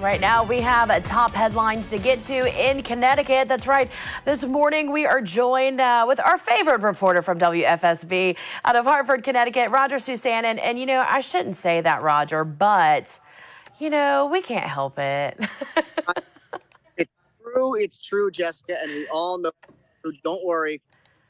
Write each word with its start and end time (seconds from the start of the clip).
Right 0.00 0.20
now, 0.20 0.44
we 0.44 0.60
have 0.60 0.90
a 0.90 1.00
top 1.00 1.32
headlines 1.32 1.90
to 1.90 1.98
get 1.98 2.22
to 2.22 2.68
in 2.68 2.84
Connecticut. 2.84 3.48
That's 3.48 3.66
right. 3.66 3.90
This 4.24 4.44
morning, 4.44 4.92
we 4.92 5.06
are 5.06 5.20
joined 5.20 5.80
uh, 5.80 6.04
with 6.06 6.20
our 6.20 6.38
favorite 6.38 6.82
reporter 6.82 7.20
from 7.20 7.40
WFSB 7.40 8.36
out 8.64 8.76
of 8.76 8.84
Hartford, 8.84 9.24
Connecticut, 9.24 9.70
Roger 9.70 9.96
Susanin. 9.96 10.60
And, 10.62 10.78
you 10.78 10.86
know, 10.86 11.04
I 11.08 11.20
shouldn't 11.20 11.56
say 11.56 11.80
that, 11.80 12.02
Roger, 12.02 12.44
but, 12.44 13.18
you 13.80 13.90
know, 13.90 14.26
we 14.26 14.40
can't 14.40 14.66
help 14.70 15.00
it. 15.00 15.36
it's 16.96 17.10
true. 17.42 17.74
It's 17.74 17.98
true, 17.98 18.30
Jessica. 18.30 18.76
And 18.80 18.92
we 18.92 19.08
all 19.08 19.38
know. 19.38 19.50
Don't 20.22 20.44
worry. 20.44 20.80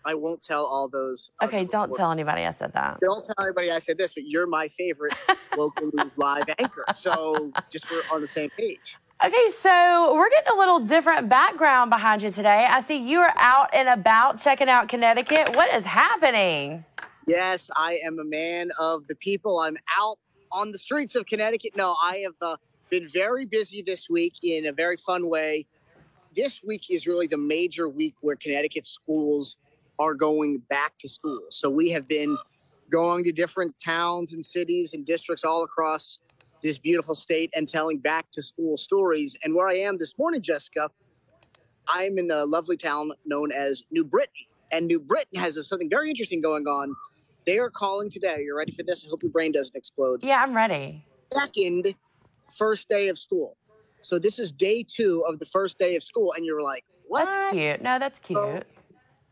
I 0.08 0.14
won't 0.14 0.40
tell 0.40 0.64
all 0.64 0.88
those. 0.88 1.30
Okay, 1.42 1.66
don't 1.66 1.92
tell 1.92 2.10
anybody 2.10 2.46
I 2.46 2.50
said 2.50 2.72
that. 2.72 2.98
Don't 3.02 3.22
tell 3.22 3.44
anybody 3.44 3.70
I 3.70 3.78
said 3.78 3.98
this, 3.98 4.14
but 4.14 4.26
you're 4.26 4.46
my 4.46 4.68
favorite 4.68 5.12
local 5.58 5.90
news 5.92 6.16
live 6.16 6.44
anchor. 6.58 6.82
So 6.96 7.52
just 7.68 7.90
we're 7.90 8.02
on 8.10 8.22
the 8.22 8.26
same 8.26 8.48
page. 8.56 8.96
Okay, 9.22 9.48
so 9.50 10.14
we're 10.14 10.30
getting 10.30 10.50
a 10.54 10.56
little 10.56 10.80
different 10.80 11.28
background 11.28 11.90
behind 11.90 12.22
you 12.22 12.30
today. 12.30 12.66
I 12.70 12.80
see 12.80 12.96
you 12.96 13.20
are 13.20 13.34
out 13.36 13.68
and 13.74 13.86
about 13.86 14.40
checking 14.40 14.70
out 14.70 14.88
Connecticut. 14.88 15.54
What 15.54 15.74
is 15.74 15.84
happening? 15.84 16.86
Yes, 17.26 17.68
I 17.76 18.00
am 18.02 18.18
a 18.18 18.24
man 18.24 18.70
of 18.78 19.06
the 19.08 19.14
people. 19.14 19.58
I'm 19.58 19.76
out 19.94 20.18
on 20.50 20.72
the 20.72 20.78
streets 20.78 21.16
of 21.16 21.26
Connecticut. 21.26 21.76
No, 21.76 21.96
I 22.02 22.22
have 22.24 22.34
uh, 22.40 22.56
been 22.88 23.10
very 23.12 23.44
busy 23.44 23.82
this 23.82 24.08
week 24.08 24.32
in 24.42 24.64
a 24.64 24.72
very 24.72 24.96
fun 24.96 25.28
way. 25.28 25.66
This 26.34 26.62
week 26.66 26.84
is 26.88 27.06
really 27.06 27.26
the 27.26 27.36
major 27.36 27.90
week 27.90 28.14
where 28.22 28.36
Connecticut 28.36 28.86
schools 28.86 29.58
are 29.98 30.14
going 30.14 30.62
back 30.70 30.98
to 30.98 31.08
school. 31.08 31.40
So 31.50 31.68
we 31.68 31.90
have 31.90 32.08
been 32.08 32.36
going 32.90 33.24
to 33.24 33.32
different 33.32 33.74
towns 33.84 34.32
and 34.32 34.44
cities 34.44 34.94
and 34.94 35.04
districts 35.04 35.44
all 35.44 35.62
across 35.62 36.20
this 36.62 36.78
beautiful 36.78 37.14
state 37.14 37.50
and 37.54 37.68
telling 37.68 37.98
back 37.98 38.30
to 38.32 38.42
school 38.42 38.76
stories. 38.76 39.36
And 39.44 39.54
where 39.54 39.68
I 39.68 39.74
am 39.74 39.98
this 39.98 40.18
morning, 40.18 40.42
Jessica, 40.42 40.90
I'm 41.86 42.18
in 42.18 42.28
the 42.28 42.44
lovely 42.46 42.76
town 42.76 43.12
known 43.24 43.52
as 43.52 43.82
New 43.90 44.04
Britain. 44.04 44.32
And 44.70 44.86
New 44.86 45.00
Britain 45.00 45.38
has 45.38 45.58
something 45.68 45.88
very 45.88 46.10
interesting 46.10 46.40
going 46.40 46.66
on. 46.66 46.94
They 47.46 47.58
are 47.58 47.70
calling 47.70 48.10
today. 48.10 48.42
You're 48.44 48.56
ready 48.56 48.72
for 48.72 48.82
this? 48.82 49.04
I 49.04 49.08
hope 49.08 49.22
your 49.22 49.32
brain 49.32 49.52
doesn't 49.52 49.74
explode. 49.74 50.22
Yeah, 50.22 50.42
I'm 50.42 50.54
ready. 50.54 51.04
Second, 51.32 51.94
first 52.56 52.88
day 52.88 53.08
of 53.08 53.18
school. 53.18 53.56
So 54.02 54.18
this 54.18 54.38
is 54.38 54.52
day 54.52 54.84
two 54.86 55.24
of 55.28 55.38
the 55.38 55.46
first 55.46 55.78
day 55.78 55.96
of 55.96 56.02
school. 56.02 56.32
And 56.36 56.44
you're 56.44 56.62
like, 56.62 56.84
what? 57.06 57.24
That's 57.24 57.52
cute. 57.52 57.82
No, 57.82 57.98
that's 57.98 58.18
cute. 58.18 58.38
So 58.38 58.62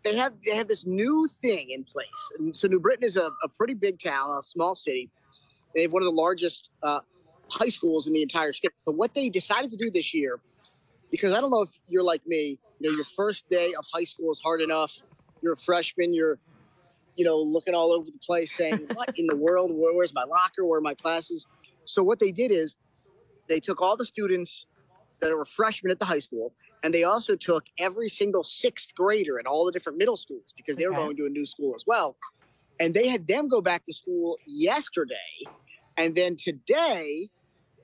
they 0.06 0.16
have 0.16 0.34
they 0.44 0.54
have 0.54 0.68
this 0.68 0.86
new 0.86 1.28
thing 1.42 1.70
in 1.70 1.82
place. 1.82 2.06
And 2.38 2.54
so 2.54 2.68
New 2.68 2.78
Britain 2.78 3.04
is 3.04 3.16
a, 3.16 3.28
a 3.42 3.48
pretty 3.48 3.74
big 3.74 3.98
town, 3.98 4.38
a 4.38 4.42
small 4.42 4.74
city. 4.76 5.10
They 5.74 5.82
have 5.82 5.92
one 5.92 6.02
of 6.02 6.06
the 6.06 6.12
largest 6.12 6.70
uh, 6.82 7.00
high 7.50 7.68
schools 7.68 8.06
in 8.06 8.12
the 8.12 8.22
entire 8.22 8.52
state. 8.52 8.70
But 8.84 8.92
what 8.92 9.14
they 9.14 9.28
decided 9.28 9.68
to 9.70 9.76
do 9.76 9.90
this 9.90 10.14
year, 10.14 10.38
because 11.10 11.32
I 11.32 11.40
don't 11.40 11.50
know 11.50 11.62
if 11.62 11.70
you're 11.86 12.04
like 12.04 12.24
me, 12.26 12.58
you 12.78 12.90
know, 12.90 12.94
your 12.94 13.04
first 13.04 13.48
day 13.50 13.74
of 13.76 13.84
high 13.92 14.04
school 14.04 14.30
is 14.30 14.40
hard 14.40 14.60
enough. 14.60 15.02
You're 15.42 15.54
a 15.54 15.56
freshman. 15.56 16.14
You're, 16.14 16.38
you 17.16 17.24
know, 17.24 17.38
looking 17.38 17.74
all 17.74 17.90
over 17.90 18.08
the 18.08 18.18
place, 18.24 18.56
saying, 18.56 18.86
"What 18.94 19.10
in 19.16 19.26
the 19.26 19.36
world? 19.36 19.72
Where, 19.72 19.92
where's 19.92 20.14
my 20.14 20.24
locker? 20.24 20.64
Where 20.64 20.78
are 20.78 20.82
my 20.82 20.94
classes?" 20.94 21.46
So 21.84 22.02
what 22.02 22.20
they 22.20 22.30
did 22.30 22.52
is, 22.52 22.76
they 23.48 23.58
took 23.58 23.82
all 23.82 23.96
the 23.96 24.04
students 24.06 24.66
that 25.20 25.36
were 25.36 25.44
freshmen 25.44 25.90
at 25.90 25.98
the 25.98 26.04
high 26.04 26.18
school 26.18 26.52
and 26.82 26.94
they 26.94 27.04
also 27.04 27.34
took 27.34 27.64
every 27.78 28.08
single 28.08 28.44
sixth 28.44 28.94
grader 28.94 29.40
at 29.40 29.46
all 29.46 29.64
the 29.64 29.72
different 29.72 29.98
middle 29.98 30.16
schools 30.16 30.54
because 30.56 30.76
they 30.76 30.86
were 30.86 30.94
going 30.94 31.16
to 31.16 31.26
a 31.26 31.28
new 31.28 31.44
school 31.44 31.74
as 31.74 31.84
well. 31.84 32.16
And 32.78 32.94
they 32.94 33.08
had 33.08 33.26
them 33.26 33.48
go 33.48 33.60
back 33.60 33.84
to 33.86 33.92
school 33.92 34.38
yesterday. 34.46 35.16
And 35.96 36.14
then 36.14 36.36
today, 36.36 37.28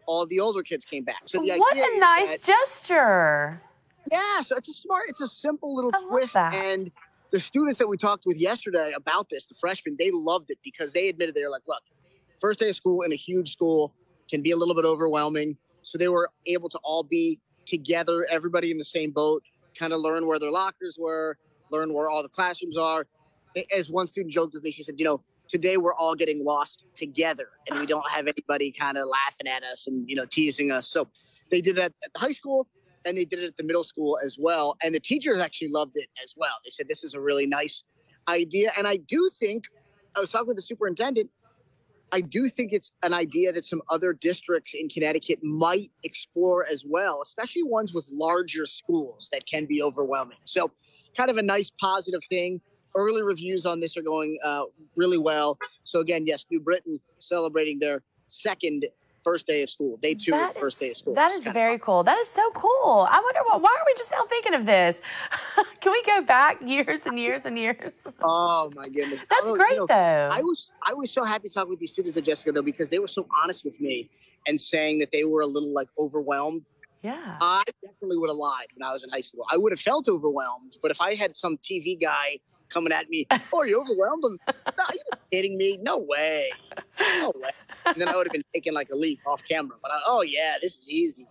all 0.07 0.27
the 0.27 0.39
older 0.39 0.63
kids 0.63 0.85
came 0.85 1.03
back. 1.03 1.23
So 1.25 1.41
the 1.41 1.57
what 1.57 1.77
a 1.77 1.99
nice 1.99 2.31
that, 2.31 2.45
gesture. 2.45 3.63
Yeah, 4.11 4.43
so 4.43 4.57
it's 4.57 4.69
a 4.69 4.73
smart, 4.73 5.05
it's 5.09 5.21
a 5.21 5.27
simple 5.27 5.75
little 5.75 5.91
I 5.95 6.07
twist. 6.09 6.37
And 6.37 6.93
the 7.33 7.41
students 7.41 7.79
that 7.79 7.89
we 7.89 7.97
talked 7.97 8.25
with 8.27 8.39
yesterday 8.39 8.93
about 8.95 9.29
this, 9.31 9.47
the 9.47 9.55
freshmen, 9.55 9.97
they 9.99 10.11
loved 10.13 10.51
it 10.51 10.59
because 10.63 10.93
they 10.93 11.09
admitted 11.09 11.35
they 11.35 11.43
were 11.43 11.51
like, 11.51 11.63
look, 11.67 11.83
first 12.41 12.61
day 12.61 12.69
of 12.69 12.77
school 12.77 13.01
in 13.03 13.13
a 13.13 13.17
huge 13.17 13.53
school 13.53 13.95
can 14.31 14.43
be 14.43 14.51
a 14.51 14.57
little 14.57 14.75
bit 14.75 14.85
overwhelming. 14.85 15.57
So 15.83 15.99
they 15.99 16.09
were 16.09 16.31
able 16.47 16.69
to 16.69 16.79
all 16.83 17.03
be 17.03 17.39
together, 17.67 18.27
everybody 18.31 18.71
in 18.71 18.79
the 18.79 18.85
same 18.85 19.11
boat, 19.11 19.43
kind 19.79 19.93
of 19.93 20.01
learn 20.01 20.27
where 20.27 20.39
their 20.39 20.51
lockers 20.51 20.97
were, 20.99 21.39
learn 21.71 21.93
where 21.93 22.09
all 22.09 22.23
the 22.23 22.29
classrooms 22.29 22.77
are. 22.77 23.07
As 23.77 23.91
one 23.91 24.07
student 24.07 24.33
joked 24.33 24.55
with 24.55 24.63
me, 24.63 24.71
she 24.71 24.83
said, 24.83 24.95
you 24.99 25.05
know, 25.05 25.23
today 25.49 25.77
we're 25.77 25.95
all 25.95 26.15
getting 26.15 26.45
lost 26.45 26.87
together 26.95 27.49
and 27.69 27.79
we 27.79 27.87
don't 27.87 28.09
have 28.11 28.27
anybody 28.27 28.73
kind 28.73 28.97
of 28.97 29.07
laughing 29.07 29.47
at 29.47 29.63
us 29.63 29.87
and, 29.87 30.09
you 30.09 30.17
know, 30.17 30.25
teasing 30.25 30.71
us. 30.71 30.89
So 30.89 31.09
they 31.51 31.61
did 31.61 31.77
that 31.77 31.93
at 32.05 32.13
the 32.15 32.21
high 32.21 32.33
school 32.33 32.67
and 33.05 33.17
they 33.17 33.25
did 33.25 33.41
it 33.41 33.47
at 33.47 33.57
the 33.57 33.65
middle 33.65 33.85
school 33.85 34.19
as 34.25 34.37
well. 34.39 34.77
And 34.83 34.95
the 34.95 35.01
teachers 35.01 35.41
actually 35.41 35.69
loved 35.71 35.97
it 35.97 36.09
as 36.23 36.35
well. 36.37 36.53
They 36.65 36.71
said, 36.71 36.87
this 36.89 37.05
is 37.05 37.15
a 37.15 37.21
really 37.21 37.47
nice 37.47 37.85
idea. 38.29 38.73
And 38.79 38.87
I 38.87 38.97
do 38.97 39.31
think, 39.35 39.65
I 40.17 40.21
was 40.21 40.31
talking 40.31 40.49
with 40.49 40.57
the 40.57 40.63
superintendent, 40.63 41.31
I 42.13 42.21
do 42.21 42.49
think 42.49 42.73
it's 42.73 42.93
an 43.03 43.15
idea 43.15 43.53
that 43.53 43.65
some 43.65 43.81
other 43.89 44.13
districts 44.13 44.75
in 44.75 44.91
Connecticut 44.91 45.39
might 45.43 45.91
explore 46.05 46.67
as 46.71 46.85
well, 46.87 47.21
especially 47.23 47.63
ones 47.63 47.95
with 47.95 48.07
larger 48.13 48.67
schools 48.67 49.31
that 49.33 49.47
can 49.47 49.65
be 49.65 49.83
overwhelming. 49.83 50.37
So, 50.45 50.71
kind 51.17 51.31
of 51.31 51.39
a 51.39 51.43
nice 51.43 51.73
positive 51.81 52.21
thing. 52.29 52.61
Early 52.95 53.23
reviews 53.23 53.65
on 53.65 53.81
this 53.81 53.97
are 53.97 54.03
going 54.03 54.39
uh, 54.45 54.65
really 54.95 55.17
well. 55.17 55.59
So, 55.85 56.01
again, 56.01 56.25
yes, 56.27 56.45
New 56.51 56.61
Britain 56.61 57.01
celebrating 57.19 57.79
their 57.79 58.03
second 58.29 58.85
first 59.23 59.47
day 59.47 59.63
of 59.63 59.71
school, 59.71 59.97
day 59.99 60.15
two 60.15 60.31
that 60.33 60.49
of 60.49 60.55
the 60.55 60.61
first 60.61 60.81
day 60.81 60.91
of 60.91 60.97
school. 60.97 61.15
That 61.15 61.33
is 61.33 61.41
very 61.41 61.79
cool. 61.79 62.03
That 62.03 62.19
is 62.19 62.29
so 62.29 62.51
cool. 62.53 63.07
I 63.11 63.21
wonder 63.21 63.41
why, 63.47 63.57
why 63.59 63.77
are 63.79 63.85
we 63.87 63.95
just 63.95 64.11
now 64.13 64.25
thinking 64.29 64.55
of 64.55 64.67
this? 64.67 65.01
Can 65.81 65.93
we 65.93 66.03
go 66.05 66.23
back 66.23 66.61
years 66.63 67.03
and 67.07 67.19
years 67.19 67.43
and 67.45 67.59
years? 67.59 67.93
oh 68.23 68.71
my 68.75 68.89
goodness. 68.89 69.21
That's 69.31 69.47
oh, 69.47 69.57
great 69.57 69.73
you 69.73 69.79
know, 69.79 69.87
though. 69.87 70.29
I 70.33 70.43
was 70.43 70.73
I 70.87 70.95
was 70.95 71.11
so 71.11 71.25
happy 71.25 71.49
talking 71.49 71.71
with 71.71 71.81
these 71.81 71.93
students 71.93 72.17
at 72.17 72.25
Jessica 72.25 72.53
though 72.53 72.63
because 72.63 72.91
they 72.91 72.99
were 72.99 73.09
so 73.09 73.27
honest 73.43 73.65
with 73.65 73.81
me 73.81 74.11
and 74.47 74.61
saying 74.61 74.99
that 74.99 75.13
they 75.13 75.25
were 75.25 75.41
a 75.41 75.47
little 75.47 75.73
like 75.73 75.89
overwhelmed. 75.99 76.63
Yeah. 77.03 77.37
I 77.41 77.65
definitely 77.85 78.19
would 78.19 78.31
have 78.31 78.37
lied 78.37 78.67
when 78.77 78.89
I 78.89 78.93
was 78.93 79.03
in 79.03 79.11
high 79.11 79.23
school. 79.23 79.45
I 79.51 79.57
would 79.57 79.73
have 79.73 79.81
felt 79.81 80.09
overwhelmed, 80.09 80.77
but 80.81 80.91
if 80.93 81.01
I 81.01 81.15
had 81.15 81.35
some 81.35 81.57
TV 81.59 82.01
guy 82.01 82.39
coming 82.69 82.93
at 82.93 83.09
me, 83.11 83.27
oh, 83.31 83.59
are 83.59 83.67
you 83.67 83.81
overwhelmed? 83.81 84.23
no, 84.47 84.85
are 84.89 84.95
you 84.95 85.03
kidding 85.33 85.57
me? 85.57 85.79
No 85.83 85.99
way. 85.99 86.49
No 87.01 87.33
way 87.35 87.51
and 87.87 87.97
then 87.97 88.09
I 88.09 88.17
would 88.17 88.27
have 88.27 88.33
been 88.33 88.45
taking 88.55 88.73
like 88.73 88.89
a 88.91 88.97
leaf 88.97 89.27
off 89.27 89.43
camera. 89.49 89.77
But 89.81 89.91
I, 89.91 90.01
oh 90.07 90.23
yeah, 90.23 90.57
this 90.61 90.79
is 90.79 90.91
easy. 90.91 91.27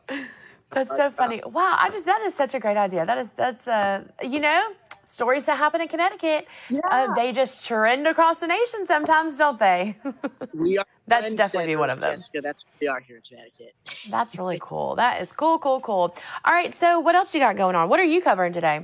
That's 0.71 0.95
so 0.95 1.05
uh, 1.07 1.11
funny. 1.11 1.41
Wow, 1.45 1.75
I 1.77 1.89
just 1.89 2.05
that 2.05 2.21
is 2.21 2.33
such 2.33 2.53
a 2.53 2.59
great 2.59 2.77
idea. 2.77 3.05
That 3.05 3.17
is 3.17 3.27
that's 3.35 3.67
uh 3.67 4.03
you 4.23 4.39
know 4.39 4.71
stories 5.03 5.45
that 5.45 5.57
happen 5.57 5.81
in 5.81 5.87
Connecticut. 5.87 6.47
Yeah. 6.69 6.79
Uh, 6.89 7.13
they 7.13 7.31
just 7.31 7.65
trend 7.65 8.07
across 8.07 8.37
the 8.37 8.47
nation 8.47 8.85
sometimes, 8.87 9.37
don't 9.37 9.59
they? 9.59 9.97
we 10.53 10.77
are. 10.77 10.85
That's 11.07 11.33
definitely 11.33 11.67
be 11.67 11.75
one 11.75 11.89
of 11.89 11.99
them. 11.99 12.15
Jessica, 12.15 12.41
that's 12.41 12.65
we 12.79 12.87
are 12.87 12.99
here 13.01 13.17
in 13.17 13.21
Connecticut. 13.23 13.75
that's 14.09 14.37
really 14.37 14.59
cool. 14.61 14.95
That 14.95 15.21
is 15.21 15.31
cool, 15.31 15.59
cool, 15.59 15.81
cool. 15.81 16.15
All 16.45 16.53
right, 16.53 16.73
so 16.73 16.99
what 16.99 17.15
else 17.15 17.33
you 17.33 17.41
got 17.41 17.57
going 17.57 17.75
on? 17.75 17.89
What 17.89 17.99
are 17.99 18.05
you 18.05 18.21
covering 18.21 18.53
today? 18.53 18.81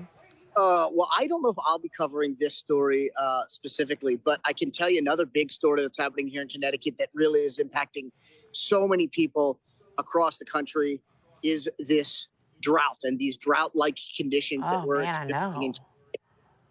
Uh, 0.57 0.89
well, 0.91 1.07
I 1.15 1.27
don't 1.27 1.43
know 1.43 1.49
if 1.49 1.57
I'll 1.63 1.77
be 1.77 1.91
covering 1.95 2.35
this 2.39 2.55
story 2.55 3.11
uh, 3.19 3.41
specifically, 3.47 4.15
but 4.15 4.41
I 4.43 4.53
can 4.53 4.71
tell 4.71 4.89
you 4.89 4.97
another 4.99 5.27
big 5.27 5.51
story 5.51 5.83
that's 5.83 5.99
happening 5.99 6.27
here 6.27 6.41
in 6.41 6.47
Connecticut 6.47 6.97
that 6.97 7.09
really 7.13 7.41
is 7.41 7.59
impacting 7.59 8.09
so 8.53 8.87
many 8.87 9.07
people 9.07 9.59
across 9.99 10.37
the 10.37 10.45
country 10.45 10.99
is 11.43 11.69
this 11.77 12.27
drought 12.59 12.97
and 13.03 13.19
these 13.19 13.37
drought-like 13.37 13.99
conditions 14.17 14.63
oh, 14.65 14.71
that 14.71 14.87
we're 14.87 15.03
man, 15.03 15.29
experiencing. 15.29 15.83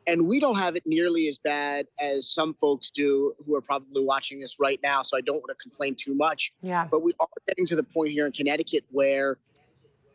And 0.08 0.26
we 0.26 0.40
don't 0.40 0.58
have 0.58 0.74
it 0.74 0.82
nearly 0.84 1.28
as 1.28 1.38
bad 1.38 1.86
as 2.00 2.28
some 2.28 2.54
folks 2.60 2.90
do 2.90 3.34
who 3.44 3.54
are 3.54 3.60
probably 3.60 4.04
watching 4.04 4.40
this 4.40 4.58
right 4.58 4.80
now. 4.82 5.02
So 5.02 5.16
I 5.16 5.20
don't 5.20 5.36
want 5.36 5.48
to 5.48 5.62
complain 5.62 5.94
too 5.96 6.14
much. 6.14 6.52
Yeah. 6.60 6.88
But 6.90 7.02
we 7.02 7.12
are 7.20 7.28
getting 7.46 7.66
to 7.66 7.76
the 7.76 7.82
point 7.84 8.10
here 8.12 8.26
in 8.26 8.32
Connecticut 8.32 8.84
where 8.90 9.38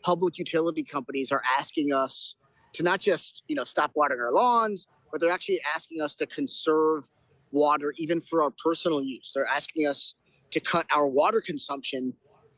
public 0.01 0.37
utility 0.37 0.83
companies 0.83 1.31
are 1.31 1.41
asking 1.57 1.93
us 1.93 2.35
to 2.73 2.83
not 2.83 2.99
just 2.99 3.43
you 3.47 3.55
know 3.55 3.63
stop 3.63 3.91
watering 3.95 4.21
our 4.21 4.31
lawns, 4.31 4.87
but 5.11 5.21
they're 5.21 5.31
actually 5.31 5.61
asking 5.75 6.01
us 6.01 6.15
to 6.15 6.25
conserve 6.25 7.07
water 7.51 7.93
even 7.97 8.21
for 8.21 8.41
our 8.41 8.53
personal 8.63 9.01
use. 9.01 9.31
They're 9.33 9.45
asking 9.47 9.87
us 9.87 10.15
to 10.51 10.59
cut 10.59 10.85
our 10.93 11.07
water 11.07 11.41
consumption 11.41 12.13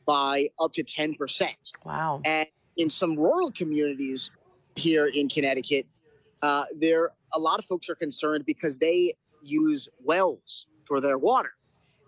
by 0.06 0.48
up 0.60 0.72
to 0.74 0.84
10%. 0.84 1.48
Wow. 1.84 2.20
And 2.24 2.46
in 2.76 2.90
some 2.90 3.16
rural 3.16 3.50
communities 3.52 4.30
here 4.76 5.06
in 5.06 5.28
Connecticut, 5.28 5.86
uh, 6.42 6.64
there 6.78 7.10
a 7.32 7.38
lot 7.38 7.58
of 7.58 7.64
folks 7.64 7.88
are 7.88 7.94
concerned 7.94 8.44
because 8.46 8.78
they 8.78 9.14
use 9.42 9.88
wells 10.02 10.68
for 10.84 11.00
their 11.00 11.18
water 11.18 11.52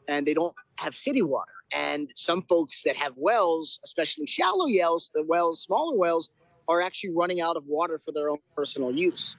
and 0.08 0.26
they 0.26 0.34
don't 0.34 0.54
have 0.76 0.94
city 0.94 1.22
water. 1.22 1.52
And 1.72 2.12
some 2.14 2.42
folks 2.42 2.82
that 2.84 2.96
have 2.96 3.12
wells, 3.16 3.80
especially 3.84 4.26
shallow 4.26 4.66
wells, 4.68 5.10
the 5.14 5.24
wells, 5.24 5.62
smaller 5.62 5.96
wells, 5.96 6.30
are 6.68 6.80
actually 6.80 7.10
running 7.10 7.40
out 7.40 7.56
of 7.56 7.64
water 7.66 7.98
for 7.98 8.12
their 8.12 8.28
own 8.30 8.38
personal 8.54 8.90
use. 8.90 9.36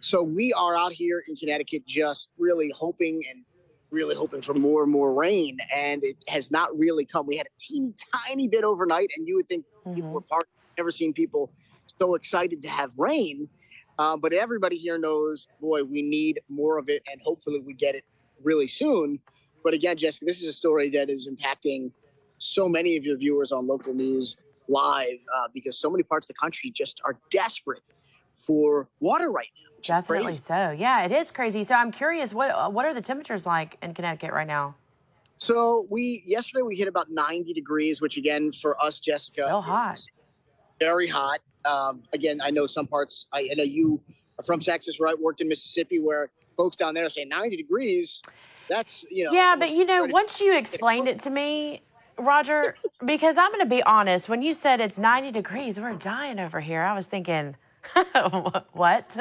So 0.00 0.22
we 0.22 0.52
are 0.52 0.76
out 0.76 0.92
here 0.92 1.22
in 1.28 1.36
Connecticut 1.36 1.86
just 1.86 2.28
really 2.38 2.72
hoping 2.76 3.22
and 3.30 3.44
really 3.90 4.14
hoping 4.14 4.42
for 4.42 4.54
more 4.54 4.82
and 4.82 4.92
more 4.92 5.14
rain, 5.14 5.58
and 5.74 6.04
it 6.04 6.16
has 6.28 6.50
not 6.50 6.76
really 6.78 7.04
come. 7.04 7.26
We 7.26 7.36
had 7.36 7.46
a 7.46 7.58
teeny 7.58 7.94
tiny 8.26 8.46
bit 8.46 8.62
overnight, 8.64 9.08
and 9.16 9.26
you 9.26 9.36
would 9.36 9.48
think 9.48 9.64
mm-hmm. 9.64 9.94
people 9.94 10.10
were 10.10 10.20
parked. 10.20 10.50
Never 10.76 10.90
seen 10.90 11.12
people 11.12 11.50
so 11.98 12.14
excited 12.14 12.62
to 12.62 12.68
have 12.68 12.92
rain, 12.98 13.48
uh, 13.98 14.16
but 14.16 14.32
everybody 14.32 14.76
here 14.76 14.98
knows, 14.98 15.48
boy, 15.60 15.82
we 15.82 16.02
need 16.02 16.40
more 16.48 16.78
of 16.78 16.88
it, 16.88 17.02
and 17.10 17.20
hopefully 17.22 17.60
we 17.66 17.74
get 17.74 17.94
it 17.94 18.04
really 18.44 18.68
soon. 18.68 19.18
But 19.64 19.74
again, 19.74 19.96
Jessica, 19.96 20.24
this 20.26 20.40
is 20.40 20.48
a 20.48 20.52
story 20.52 20.90
that 20.90 21.10
is 21.10 21.28
impacting 21.28 21.90
so 22.38 22.68
many 22.68 22.96
of 22.96 23.04
your 23.04 23.16
viewers 23.16 23.50
on 23.50 23.66
local 23.66 23.92
news 23.92 24.36
live 24.68 25.24
uh, 25.36 25.48
because 25.52 25.78
so 25.78 25.90
many 25.90 26.02
parts 26.02 26.24
of 26.26 26.28
the 26.28 26.34
country 26.34 26.70
just 26.70 27.00
are 27.04 27.16
desperate 27.30 27.82
for 28.34 28.88
water 29.00 29.30
right 29.30 29.48
now. 29.62 29.68
Definitely 29.82 30.36
so. 30.36 30.70
Yeah, 30.70 31.04
it 31.04 31.12
is 31.12 31.30
crazy. 31.30 31.64
So 31.64 31.74
I'm 31.74 31.92
curious, 31.92 32.34
what 32.34 32.72
what 32.72 32.84
are 32.84 32.94
the 32.94 33.00
temperatures 33.00 33.46
like 33.46 33.78
in 33.82 33.94
Connecticut 33.94 34.32
right 34.32 34.46
now? 34.46 34.74
So 35.38 35.86
we 35.88 36.22
yesterday 36.26 36.62
we 36.62 36.76
hit 36.76 36.88
about 36.88 37.10
90 37.10 37.52
degrees, 37.52 38.00
which 38.00 38.16
again 38.16 38.50
for 38.50 38.80
us, 38.82 38.98
Jessica, 38.98 39.42
still 39.42 39.60
hot, 39.60 40.04
very 40.80 41.06
hot. 41.06 41.40
Um, 41.64 42.02
again, 42.12 42.40
I 42.42 42.50
know 42.50 42.66
some 42.66 42.86
parts. 42.86 43.26
I, 43.32 43.48
I, 43.50 43.54
know 43.54 43.64
you 43.64 44.00
are 44.38 44.42
from 44.42 44.60
Texas, 44.60 45.00
right? 45.00 45.18
Worked 45.18 45.40
in 45.40 45.48
Mississippi, 45.48 46.00
where 46.00 46.30
folks 46.56 46.76
down 46.76 46.94
there 46.94 47.08
say 47.10 47.24
90 47.24 47.56
degrees. 47.56 48.22
That's 48.68 49.04
you 49.10 49.26
know. 49.26 49.32
Yeah, 49.32 49.56
but 49.58 49.70
you 49.70 49.84
know, 49.84 50.06
once 50.06 50.40
you 50.40 50.56
explained 50.56 51.08
it 51.08 51.20
to 51.20 51.30
me, 51.30 51.82
Roger, 52.18 52.76
because 53.04 53.38
I'm 53.38 53.50
going 53.50 53.64
to 53.64 53.66
be 53.66 53.82
honest, 53.82 54.28
when 54.28 54.42
you 54.42 54.52
said 54.52 54.80
it's 54.80 54.98
90 54.98 55.32
degrees, 55.32 55.78
we're 55.78 55.94
dying 55.94 56.38
over 56.38 56.60
here. 56.60 56.82
I 56.82 56.94
was 56.94 57.06
thinking 57.06 57.56
what? 58.72 59.16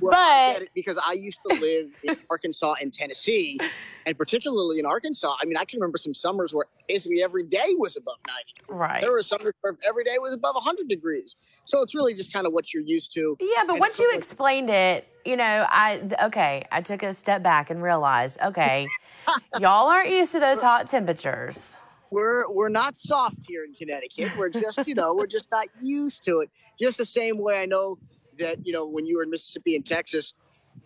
Well, 0.00 0.58
but 0.58 0.68
because 0.74 0.98
I 1.04 1.12
used 1.12 1.38
to 1.48 1.56
live 1.56 1.90
in 2.02 2.16
Arkansas 2.30 2.74
and 2.80 2.92
Tennessee, 2.92 3.58
and 4.06 4.16
particularly 4.16 4.78
in 4.78 4.86
Arkansas, 4.86 5.36
I 5.40 5.46
mean, 5.46 5.56
I 5.56 5.64
can 5.64 5.80
remember 5.80 5.98
some 5.98 6.14
summers 6.14 6.52
where 6.52 6.66
basically 6.88 7.22
every 7.22 7.44
day 7.44 7.74
was 7.78 7.96
above 7.96 8.16
90. 8.26 8.80
Right. 8.80 9.00
There 9.00 9.12
were 9.12 9.22
summers 9.22 9.54
where 9.60 9.76
every 9.86 10.04
day 10.04 10.18
was 10.18 10.34
above 10.34 10.54
100 10.54 10.88
degrees. 10.88 11.36
So 11.64 11.82
it's 11.82 11.94
really 11.94 12.14
just 12.14 12.32
kind 12.32 12.46
of 12.46 12.52
what 12.52 12.74
you're 12.74 12.82
used 12.82 13.12
to. 13.14 13.36
Yeah, 13.40 13.64
but 13.66 13.78
once 13.78 13.98
you 13.98 14.08
like, 14.08 14.18
explained 14.18 14.70
it, 14.70 15.06
you 15.24 15.36
know, 15.36 15.66
I 15.68 16.02
okay, 16.24 16.64
I 16.72 16.80
took 16.82 17.02
a 17.02 17.14
step 17.14 17.42
back 17.42 17.70
and 17.70 17.82
realized, 17.82 18.40
okay, 18.44 18.88
y'all 19.60 19.88
aren't 19.88 20.10
used 20.10 20.32
to 20.32 20.40
those 20.40 20.60
hot 20.60 20.88
temperatures 20.88 21.76
we're 22.12 22.48
we're 22.50 22.68
not 22.68 22.96
soft 22.96 23.44
here 23.48 23.64
in 23.64 23.74
Connecticut. 23.74 24.36
We're 24.36 24.50
just 24.50 24.86
you 24.86 24.94
know 24.94 25.14
we're 25.14 25.26
just 25.26 25.50
not 25.50 25.66
used 25.80 26.24
to 26.24 26.40
it. 26.40 26.50
Just 26.78 26.98
the 26.98 27.06
same 27.06 27.38
way 27.38 27.60
I 27.60 27.66
know 27.66 27.98
that 28.38 28.64
you 28.66 28.72
know 28.72 28.86
when 28.86 29.06
you 29.06 29.16
were 29.16 29.22
in 29.22 29.30
Mississippi 29.30 29.74
and 29.74 29.84
Texas, 29.84 30.34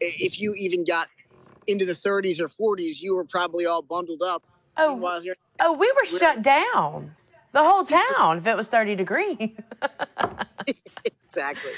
if 0.01 0.41
you 0.41 0.55
even 0.55 0.85
got 0.85 1.09
into 1.67 1.85
the 1.85 1.95
30s 1.95 2.39
or 2.39 2.49
40s, 2.77 3.01
you 3.01 3.17
were 3.17 3.25
probably 3.25 3.67
all 3.67 3.83
bundled 3.83 4.23
up. 4.23 4.45
Oh, 4.77 5.21
here, 5.21 5.37
oh, 5.61 5.73
we 5.73 5.91
were 5.91 5.95
we're, 6.13 6.19
shut 6.19 6.43
down. 6.43 7.17
The 7.53 7.65
whole 7.65 7.85
town, 8.19 8.39
if 8.39 8.47
it 8.47 8.57
was 8.57 8.69
30 8.69 8.95
degrees. 8.95 9.37
exactly. 11.25 11.73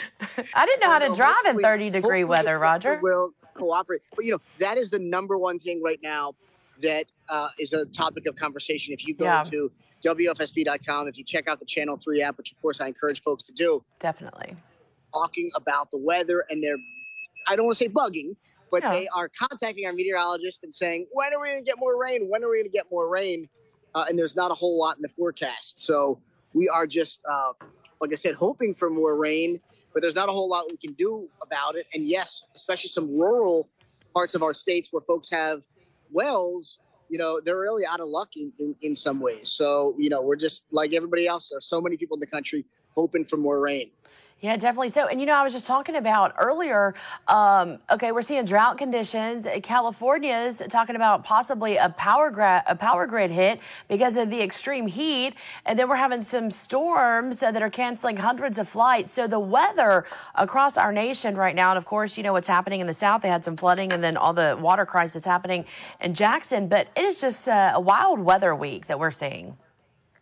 I 0.54 0.66
didn't 0.66 0.80
know 0.80 0.90
how 0.90 0.98
to 0.98 1.14
drive 1.16 1.46
in 1.46 1.60
30 1.60 1.90
degree 1.90 2.24
weather, 2.24 2.58
Roger. 2.58 3.00
Will 3.02 3.32
cooperate, 3.54 4.02
but 4.14 4.24
you 4.24 4.32
know 4.32 4.40
that 4.58 4.76
is 4.76 4.90
the 4.90 4.98
number 4.98 5.38
one 5.38 5.58
thing 5.58 5.82
right 5.82 6.00
now 6.02 6.34
that 6.82 7.06
uh, 7.28 7.48
is 7.58 7.72
a 7.72 7.84
topic 7.86 8.26
of 8.26 8.36
conversation. 8.36 8.92
If 8.92 9.06
you 9.06 9.14
go 9.14 9.24
yeah. 9.24 9.44
to 9.44 9.70
WFSB.com, 10.04 11.08
if 11.08 11.18
you 11.18 11.24
check 11.24 11.48
out 11.48 11.58
the 11.58 11.66
Channel 11.66 11.98
3 12.02 12.22
app, 12.22 12.38
which 12.38 12.52
of 12.52 12.60
course 12.60 12.80
I 12.80 12.86
encourage 12.86 13.22
folks 13.22 13.44
to 13.44 13.52
do. 13.52 13.84
Definitely. 14.00 14.56
Talking 15.12 15.50
about 15.54 15.90
the 15.90 15.98
weather 15.98 16.44
and 16.50 16.62
they're, 16.62 16.76
I 17.46 17.56
don't 17.56 17.66
want 17.66 17.78
to 17.78 17.84
say 17.84 17.88
bugging, 17.88 18.36
but 18.70 18.82
they 18.82 19.08
are 19.08 19.30
contacting 19.38 19.86
our 19.86 19.92
meteorologist 19.92 20.62
and 20.62 20.74
saying, 20.74 21.06
when 21.12 21.32
are 21.32 21.40
we 21.40 21.48
going 21.48 21.64
to 21.64 21.64
get 21.64 21.78
more 21.78 22.00
rain? 22.00 22.28
When 22.28 22.44
are 22.44 22.50
we 22.50 22.58
going 22.58 22.70
to 22.70 22.76
get 22.76 22.86
more 22.90 23.08
rain? 23.08 23.48
Uh, 23.94 24.04
and 24.08 24.18
there's 24.18 24.36
not 24.36 24.50
a 24.50 24.54
whole 24.54 24.78
lot 24.78 24.96
in 24.96 25.02
the 25.02 25.08
forecast. 25.08 25.82
So 25.82 26.20
we 26.52 26.68
are 26.68 26.86
just, 26.86 27.22
uh, 27.30 27.52
like 28.00 28.12
I 28.12 28.16
said, 28.16 28.34
hoping 28.34 28.74
for 28.74 28.90
more 28.90 29.16
rain, 29.16 29.60
but 29.92 30.02
there's 30.02 30.14
not 30.14 30.28
a 30.28 30.32
whole 30.32 30.48
lot 30.48 30.66
we 30.70 30.76
can 30.76 30.92
do 30.94 31.28
about 31.42 31.76
it. 31.76 31.86
And 31.94 32.06
yes, 32.06 32.42
especially 32.54 32.90
some 32.90 33.08
rural 33.18 33.68
parts 34.14 34.34
of 34.34 34.42
our 34.42 34.54
states 34.54 34.88
where 34.92 35.02
folks 35.02 35.30
have 35.30 35.64
wells, 36.12 36.78
you 37.08 37.18
know, 37.18 37.40
they're 37.44 37.58
really 37.58 37.84
out 37.86 38.00
of 38.00 38.08
luck 38.08 38.30
in, 38.36 38.52
in, 38.58 38.74
in 38.82 38.94
some 38.94 39.20
ways. 39.20 39.50
So, 39.50 39.94
you 39.98 40.10
know, 40.10 40.22
we're 40.22 40.36
just 40.36 40.64
like 40.70 40.94
everybody 40.94 41.26
else. 41.26 41.48
There's 41.50 41.66
so 41.66 41.80
many 41.80 41.96
people 41.96 42.16
in 42.16 42.20
the 42.20 42.26
country 42.26 42.64
hoping 42.94 43.24
for 43.24 43.36
more 43.36 43.60
rain. 43.60 43.90
Yeah, 44.40 44.56
definitely. 44.56 44.90
So, 44.90 45.08
and 45.08 45.18
you 45.18 45.26
know, 45.26 45.34
I 45.34 45.42
was 45.42 45.52
just 45.52 45.66
talking 45.66 45.96
about 45.96 46.32
earlier. 46.38 46.94
Um, 47.26 47.80
okay, 47.90 48.12
we're 48.12 48.22
seeing 48.22 48.44
drought 48.44 48.78
conditions. 48.78 49.48
California's 49.64 50.62
talking 50.68 50.94
about 50.94 51.24
possibly 51.24 51.76
a 51.76 51.88
power 51.88 52.30
gra- 52.30 52.62
a 52.68 52.76
power 52.76 53.08
grid 53.08 53.32
hit 53.32 53.58
because 53.88 54.16
of 54.16 54.30
the 54.30 54.40
extreme 54.40 54.86
heat, 54.86 55.34
and 55.66 55.76
then 55.76 55.88
we're 55.88 55.96
having 55.96 56.22
some 56.22 56.52
storms 56.52 57.40
that 57.40 57.60
are 57.60 57.70
canceling 57.70 58.18
hundreds 58.18 58.60
of 58.60 58.68
flights. 58.68 59.10
So 59.10 59.26
the 59.26 59.40
weather 59.40 60.04
across 60.36 60.76
our 60.76 60.92
nation 60.92 61.34
right 61.34 61.56
now, 61.56 61.70
and 61.70 61.78
of 61.78 61.84
course, 61.84 62.16
you 62.16 62.22
know 62.22 62.32
what's 62.32 62.46
happening 62.46 62.80
in 62.80 62.86
the 62.86 62.94
south. 62.94 63.22
They 63.22 63.28
had 63.28 63.44
some 63.44 63.56
flooding, 63.56 63.92
and 63.92 64.04
then 64.04 64.16
all 64.16 64.34
the 64.34 64.56
water 64.60 64.86
crisis 64.86 65.24
happening 65.24 65.64
in 66.00 66.14
Jackson. 66.14 66.68
But 66.68 66.86
it 66.94 67.04
is 67.04 67.20
just 67.20 67.48
a, 67.48 67.72
a 67.74 67.80
wild 67.80 68.20
weather 68.20 68.54
week 68.54 68.86
that 68.86 69.00
we're 69.00 69.10
seeing. 69.10 69.56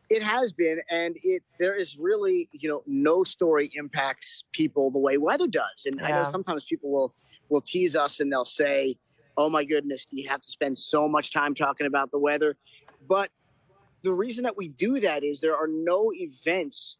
It 0.08 0.22
has 0.22 0.52
been, 0.52 0.80
and 0.90 1.16
it 1.22 1.42
there 1.58 1.76
is 1.76 1.96
really 1.98 2.48
you 2.52 2.68
know 2.68 2.82
no 2.86 3.24
story 3.24 3.70
impacts 3.74 4.44
people 4.52 4.90
the 4.90 4.98
way 4.98 5.18
weather 5.18 5.46
does. 5.46 5.86
And 5.86 5.96
yeah. 5.98 6.06
I 6.06 6.22
know 6.22 6.30
sometimes 6.30 6.64
people 6.64 6.90
will 6.92 7.14
will 7.48 7.60
tease 7.60 7.96
us 7.96 8.20
and 8.20 8.30
they'll 8.30 8.44
say, 8.44 8.96
"Oh 9.36 9.50
my 9.50 9.64
goodness, 9.64 10.06
you 10.10 10.28
have 10.28 10.40
to 10.40 10.50
spend 10.50 10.78
so 10.78 11.08
much 11.08 11.32
time 11.32 11.54
talking 11.54 11.86
about 11.86 12.10
the 12.10 12.18
weather," 12.18 12.56
but 13.08 13.30
the 14.02 14.12
reason 14.12 14.44
that 14.44 14.56
we 14.56 14.68
do 14.68 15.00
that 15.00 15.24
is 15.24 15.40
there 15.40 15.56
are 15.56 15.68
no 15.68 16.12
events 16.14 16.98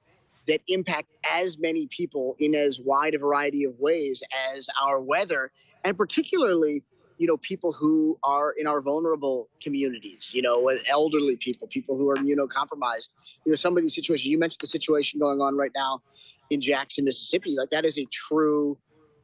that 0.48 0.60
impact 0.68 1.12
as 1.28 1.58
many 1.58 1.86
people 1.86 2.36
in 2.38 2.54
as 2.54 2.80
wide 2.80 3.14
a 3.14 3.18
variety 3.18 3.64
of 3.64 3.78
ways 3.78 4.22
as 4.54 4.68
our 4.82 5.00
weather, 5.00 5.50
and 5.84 5.96
particularly 5.96 6.82
you 7.18 7.26
know, 7.26 7.36
people 7.38 7.72
who 7.72 8.18
are 8.22 8.52
in 8.52 8.66
our 8.66 8.80
vulnerable 8.80 9.48
communities, 9.62 10.32
you 10.34 10.42
know, 10.42 10.68
elderly 10.88 11.36
people, 11.36 11.66
people 11.68 11.96
who 11.96 12.10
are 12.10 12.16
immunocompromised. 12.16 13.10
You 13.44 13.52
know, 13.52 13.56
some 13.56 13.76
of 13.76 13.82
these 13.82 13.94
situations, 13.94 14.26
you 14.26 14.38
mentioned 14.38 14.60
the 14.60 14.66
situation 14.66 15.18
going 15.18 15.40
on 15.40 15.56
right 15.56 15.70
now 15.74 16.02
in 16.50 16.60
Jackson, 16.60 17.04
Mississippi. 17.04 17.54
Like 17.56 17.70
that 17.70 17.84
is 17.84 17.98
a 17.98 18.06
true, 18.06 18.78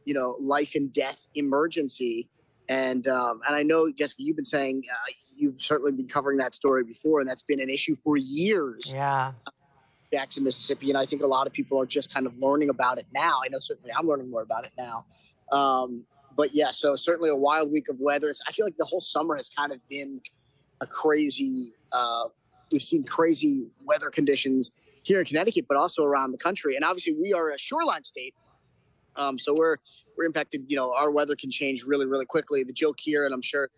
you 0.05 0.15
know, 0.15 0.37
life 0.41 0.75
and 0.75 0.93
death 0.93 1.27
emergency. 1.35 2.29
And 2.69 3.07
um, 3.09 3.41
and 3.47 3.55
I 3.57 3.63
know, 3.63 3.91
Jessica, 3.91 4.23
you've 4.23 4.37
been 4.37 4.45
saying 4.45 4.85
uh, 4.91 5.13
you've 5.37 5.61
certainly 5.61 5.93
been 5.93 6.09
covering 6.09 6.39
that 6.39 6.55
story 6.55 6.85
before, 6.85 7.21
and 7.21 7.29
that's 7.29 7.43
been 7.43 7.61
an 7.61 7.69
issue 7.69 7.95
for 7.95 8.17
years. 8.17 8.93
Yeah. 8.93 9.33
Jackson, 10.13 10.45
Mississippi, 10.45 10.91
and 10.91 10.99
I 10.99 11.07
think 11.07 11.23
a 11.23 11.27
lot 11.27 11.47
of 11.47 11.55
people 11.55 11.81
are 11.81 11.87
just 11.87 12.13
kind 12.13 12.27
of 12.27 12.37
learning 12.39 12.69
about 12.69 12.99
it 12.99 13.07
now. 13.15 13.41
I 13.43 13.49
know 13.49 13.59
certainly 13.61 13.93
I'm 13.99 14.07
learning 14.07 14.31
more 14.31 14.43
about 14.43 14.67
it 14.67 14.73
now. 14.77 15.07
Um, 15.51 16.05
but 16.37 16.55
yeah, 16.55 16.71
so 16.71 16.97
certainly 16.97 17.31
a 17.31 17.37
wild 17.37 17.71
week 17.71 17.89
of 17.89 17.99
weather. 18.01 18.31
It's, 18.31 18.43
I 18.47 18.53
feel 18.53 18.67
like 18.67 18.77
the 18.77 18.85
whole 18.85 19.01
summer 19.01 19.37
has 19.37 19.49
kind 19.49 19.73
of 19.73 19.87
been 19.89 20.21
a 20.81 20.87
crazy. 20.87 21.73
Uh, 21.93 22.25
we've 22.71 22.83
seen 22.83 23.05
crazy 23.05 23.67
weather 23.85 24.11
conditions 24.11 24.71
here 25.03 25.21
in 25.21 25.27
Connecticut, 25.27 25.67
but 25.69 25.77
also 25.77 26.05
around 26.05 26.33
the 26.33 26.39
country. 26.39 26.77
And 26.77 26.85
obviously, 26.85 27.15
we 27.21 27.33
are 27.33 27.51
a 27.51 27.59
shoreline 27.59 28.05
state, 28.05 28.35
um, 29.17 29.39
so 29.39 29.55
we're 29.55 29.77
we're 30.17 30.25
impacted. 30.25 30.65
You 30.69 30.77
know, 30.77 30.93
our 30.95 31.11
weather 31.11 31.37
can 31.37 31.51
change 31.51 31.85
really, 31.85 32.07
really 32.07 32.27
quickly. 32.27 32.65
The 32.65 32.73
joke 32.73 32.99
here, 33.01 33.25
and 33.25 33.35
I'm 33.35 33.43
sure 33.43 33.69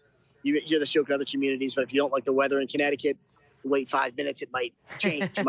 you 0.42 0.61
hear 0.61 0.78
this 0.78 0.90
joke 0.90 1.08
in 1.08 1.14
other 1.14 1.25
communities, 1.25 1.75
but 1.75 1.84
if 1.84 1.92
you 1.92 2.00
don't 2.00 2.12
like 2.12 2.25
the 2.25 2.32
weather 2.32 2.61
in 2.61 2.68
Connecticut, 2.68 3.16
wait 3.64 3.88
five 3.88 4.16
minutes, 4.16 4.42
it 4.42 4.50
might 4.52 4.75
change. 4.99 5.30
uh, 5.38 5.49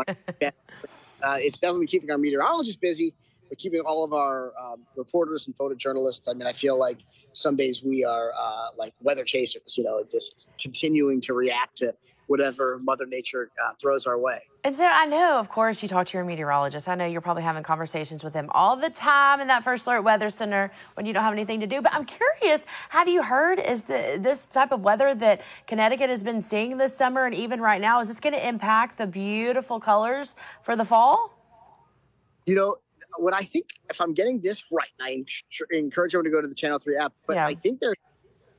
it's 1.38 1.58
definitely 1.58 1.86
keeping 1.86 2.10
our 2.10 2.18
meteorologists 2.18 2.76
busy 2.76 3.14
but 3.48 3.58
keeping 3.58 3.80
all 3.80 4.04
of 4.04 4.12
our 4.12 4.52
um, 4.60 4.82
reporters 4.96 5.46
and 5.46 5.56
photojournalists. 5.56 6.28
I 6.28 6.34
mean, 6.34 6.46
I 6.46 6.52
feel 6.52 6.78
like 6.78 6.98
some 7.32 7.56
days 7.56 7.82
we 7.82 8.04
are 8.04 8.32
uh, 8.38 8.68
like 8.76 8.94
weather 9.00 9.24
chasers, 9.24 9.76
you 9.76 9.84
know, 9.84 10.04
just 10.10 10.48
continuing 10.60 11.20
to 11.22 11.34
react 11.34 11.76
to 11.78 11.94
whatever 12.26 12.78
Mother 12.78 13.06
Nature 13.06 13.50
uh, 13.64 13.72
throws 13.80 14.06
our 14.06 14.18
way. 14.18 14.42
And 14.64 14.74
so 14.74 14.84
I 14.84 15.06
know, 15.06 15.38
of 15.38 15.48
course, 15.48 15.80
you 15.80 15.88
talk 15.88 16.08
to 16.08 16.18
your 16.18 16.24
meteorologist. 16.24 16.88
I 16.88 16.96
know 16.96 17.06
you're 17.06 17.20
probably 17.20 17.44
having 17.44 17.62
conversations 17.62 18.24
with 18.24 18.34
him 18.34 18.48
all 18.50 18.74
the 18.76 18.90
time 18.90 19.40
in 19.40 19.46
that 19.46 19.62
First 19.62 19.86
Alert 19.86 20.02
Weather 20.02 20.28
Center 20.28 20.72
when 20.94 21.06
you 21.06 21.12
don't 21.12 21.22
have 21.22 21.32
anything 21.32 21.60
to 21.60 21.68
do. 21.68 21.80
But 21.80 21.94
I'm 21.94 22.04
curious, 22.04 22.62
have 22.88 23.08
you 23.08 23.22
heard 23.22 23.60
is 23.60 23.84
the, 23.84 24.18
this 24.20 24.46
type 24.46 24.72
of 24.72 24.82
weather 24.82 25.14
that 25.14 25.42
Connecticut 25.68 26.10
has 26.10 26.24
been 26.24 26.42
seeing 26.42 26.78
this 26.78 26.96
summer 26.96 27.26
and 27.26 27.34
even 27.34 27.60
right 27.60 27.80
now, 27.80 28.00
is 28.00 28.08
this 28.08 28.18
going 28.18 28.34
to 28.34 28.44
impact 28.48 28.98
the 28.98 29.06
beautiful 29.06 29.78
colors 29.78 30.34
for 30.62 30.74
the 30.74 30.84
fall? 30.84 31.32
You 32.44 32.56
know, 32.56 32.76
what 33.18 33.34
I 33.34 33.42
think, 33.42 33.66
if 33.90 34.00
I'm 34.00 34.14
getting 34.14 34.40
this 34.40 34.64
right, 34.70 34.88
and 34.98 35.08
I 35.08 35.76
encourage 35.76 36.14
everyone 36.14 36.24
to 36.24 36.30
go 36.30 36.40
to 36.40 36.48
the 36.48 36.54
Channel 36.54 36.78
3 36.78 36.96
app, 36.96 37.12
but 37.26 37.36
yeah. 37.36 37.46
I 37.46 37.54
think 37.54 37.80
there's 37.80 37.96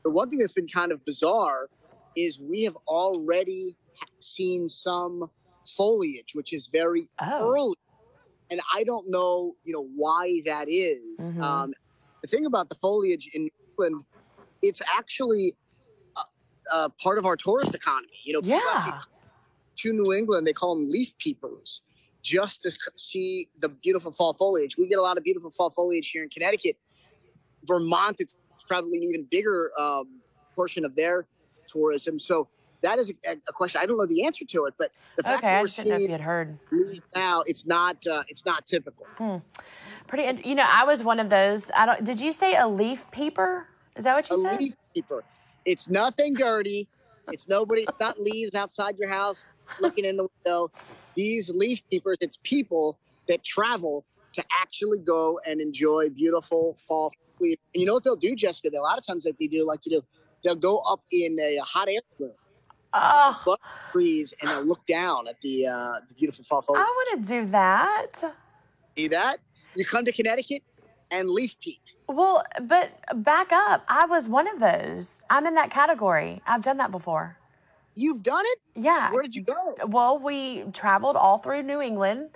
the 0.04 0.10
one 0.10 0.30
thing 0.30 0.40
that's 0.40 0.54
been 0.54 0.68
kind 0.68 0.92
of 0.92 1.04
bizarre 1.06 1.70
is 2.16 2.40
we 2.40 2.64
have 2.64 2.78
already 2.88 3.76
seen 4.20 4.70
some 4.70 5.30
foliage, 5.68 6.34
which 6.34 6.54
is 6.54 6.68
very 6.68 7.10
oh. 7.20 7.52
early. 7.52 7.76
And 8.50 8.62
I 8.74 8.84
don't 8.84 9.10
know, 9.10 9.56
you 9.64 9.74
know, 9.74 9.88
why 9.96 10.42
that 10.46 10.70
is. 10.70 11.02
Mm-hmm. 11.20 11.42
Um, 11.42 11.74
the 12.22 12.28
thing 12.28 12.46
about 12.46 12.70
the 12.70 12.76
foliage 12.76 13.30
in 13.34 13.44
New 13.44 13.52
England, 13.72 14.06
it's 14.62 14.82
actually 14.98 15.54
uh, 16.16 16.24
uh, 16.74 16.90
part 17.04 17.18
of 17.18 17.26
our 17.26 17.36
tourist 17.36 17.76
economy. 17.76 18.20
You 18.24 18.34
know, 18.34 18.42
yeah. 18.44 19.02
to 19.78 19.94
New 19.94 20.14
England, 20.14 20.48
they 20.48 20.54
call 20.54 20.76
them 20.76 20.90
leaf 20.90 21.18
peepers, 21.18 21.82
just 22.28 22.62
to 22.62 22.72
see 22.96 23.48
the 23.60 23.70
beautiful 23.70 24.12
fall 24.12 24.34
foliage. 24.34 24.78
We 24.78 24.88
get 24.88 25.00
a 25.00 25.02
lot 25.02 25.18
of 25.18 25.24
beautiful 25.24 25.50
fall 25.50 25.70
foliage 25.70 26.10
here 26.10 26.24
in 26.24 26.30
Connecticut. 26.30 26.76
Vermont, 27.64 28.18
it's 28.20 28.36
probably 28.68 28.98
an 28.98 29.04
even 29.04 29.28
bigger 29.32 29.72
um, 29.80 30.20
portion 30.54 30.84
of 30.84 30.96
their 30.96 31.26
tourism. 31.68 32.20
So 32.20 32.50
that 32.82 33.00
is 33.00 33.14
a, 33.26 33.32
a, 33.32 33.54
question. 33.54 33.82
I 33.82 33.86
don't 33.86 33.98
know 33.98 34.06
the 34.06 34.26
answer 34.26 34.44
to 34.44 34.66
it, 34.66 34.74
but 34.78 34.92
the 35.16 35.24
fact 35.24 35.38
okay, 35.38 35.48
that 35.48 35.62
we're 35.62 35.68
seeing 35.68 35.92
if 35.92 36.02
you 36.02 36.10
had 36.10 36.22
heard 36.22 36.60
now, 37.16 37.44
it's 37.48 37.66
not 37.66 38.06
uh, 38.06 38.24
it's 38.28 38.46
not 38.46 38.66
typical. 38.66 39.08
Hmm. 39.18 39.38
Pretty. 40.08 40.48
You 40.48 40.56
know, 40.56 40.66
I 40.68 40.84
was 40.84 41.04
one 41.04 41.20
of 41.20 41.30
those. 41.30 41.72
I 41.76 41.86
don't. 41.86 42.04
Did 42.04 42.20
you 42.20 42.32
say 42.32 42.56
a 42.58 42.68
leaf 42.68 43.10
peeper? 43.12 43.68
Is 43.96 44.04
that 44.04 44.16
what 44.16 44.30
you 44.30 44.40
a 44.40 44.42
said? 44.42 44.60
A 44.60 44.64
leaf 44.64 44.74
peeper. 44.94 45.24
It's 45.66 45.90
nothing 45.90 46.34
dirty. 46.34 46.88
It's 47.32 47.48
nobody. 47.48 47.82
It's 47.82 48.00
not 48.00 48.20
leaves 48.20 48.56
outside 48.56 48.98
your 48.98 49.10
house 49.10 49.46
looking 49.80 50.06
in 50.06 50.18
the 50.18 50.28
window. 50.46 50.72
These 51.16 51.50
leaf 51.50 51.82
peepers. 51.90 52.18
It's 52.22 52.38
people 52.44 52.98
that 53.28 53.44
travel 53.44 54.06
to 54.34 54.44
actually 54.60 55.00
go 55.00 55.40
and 55.48 55.60
enjoy 55.62 56.10
beautiful 56.10 56.76
fall. 56.88 57.12
Foliage. 57.38 57.60
And 57.74 57.82
you 57.82 57.88
know 57.88 57.94
what 57.94 58.04
they'll 58.04 58.16
do, 58.16 58.36
Jessica? 58.36 58.70
A 58.70 58.80
lot 58.80 58.98
of 58.98 59.06
times, 59.06 59.24
that 59.24 59.38
they 59.40 59.48
do, 59.48 59.66
like 59.66 59.82
to 59.82 59.90
do, 59.90 60.02
they'll 60.44 60.56
go 60.56 60.82
up 60.90 61.02
in 61.12 61.40
a 61.40 61.58
hot 61.58 61.88
air 61.88 62.00
balloon 62.18 62.34
oh. 62.94 63.58
breeze 63.92 64.34
and 64.42 64.50
they'll 64.50 64.64
look 64.64 64.86
down 64.86 65.28
at 65.28 65.40
the 65.42 65.68
uh, 65.68 65.94
the 66.08 66.14
beautiful 66.16 66.44
fall 66.44 66.62
foliage. 66.62 66.82
I 66.82 66.86
want 66.86 67.24
to 67.24 67.30
do 67.30 67.46
that. 67.52 68.36
See 68.96 69.08
that? 69.08 69.38
You 69.76 69.86
come 69.86 70.06
to 70.06 70.12
Connecticut 70.12 70.64
and 71.12 71.30
leaf 71.30 71.60
peep. 71.60 71.80
Well, 72.08 72.44
but 72.62 72.92
back 73.16 73.52
up. 73.52 73.84
I 73.88 74.06
was 74.06 74.28
one 74.28 74.48
of 74.48 74.60
those. 74.60 75.22
I'm 75.30 75.46
in 75.46 75.56
that 75.56 75.72
category. 75.72 76.42
I've 76.48 76.64
done 76.64 76.78
that 76.78 76.92
before. 76.92 77.38
You've 77.98 78.22
done 78.22 78.44
it? 78.46 78.60
Yeah. 78.76 79.12
Where 79.12 79.24
did 79.24 79.36
you 79.36 79.42
go? 79.42 79.76
Well, 79.88 80.20
we 80.20 80.66
traveled 80.72 81.16
all 81.16 81.40
through 81.40 81.64
New 81.64 81.82
England 81.82 82.30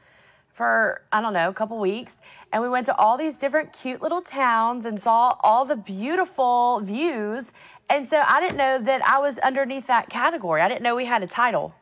for 0.53 1.03
I 1.11 1.21
don't 1.21 1.33
know, 1.33 1.49
a 1.49 1.53
couple 1.53 1.79
weeks, 1.79 2.17
and 2.51 2.63
we 2.63 2.67
went 2.67 2.87
to 2.87 2.95
all 2.95 3.15
these 3.15 3.37
different 3.37 3.71
cute 3.71 4.01
little 4.01 4.23
towns 4.23 4.85
and 4.85 4.99
saw 4.99 5.37
all 5.41 5.63
the 5.65 5.75
beautiful 5.75 6.81
views. 6.81 7.51
And 7.91 8.07
so 8.07 8.23
I 8.27 8.41
didn't 8.41 8.57
know 8.57 8.79
that 8.79 9.07
I 9.07 9.19
was 9.19 9.37
underneath 9.39 9.85
that 9.85 10.09
category. 10.09 10.61
I 10.61 10.67
didn't 10.67 10.81
know 10.81 10.95
we 10.95 11.05
had 11.05 11.21
a 11.21 11.27
title. 11.27 11.75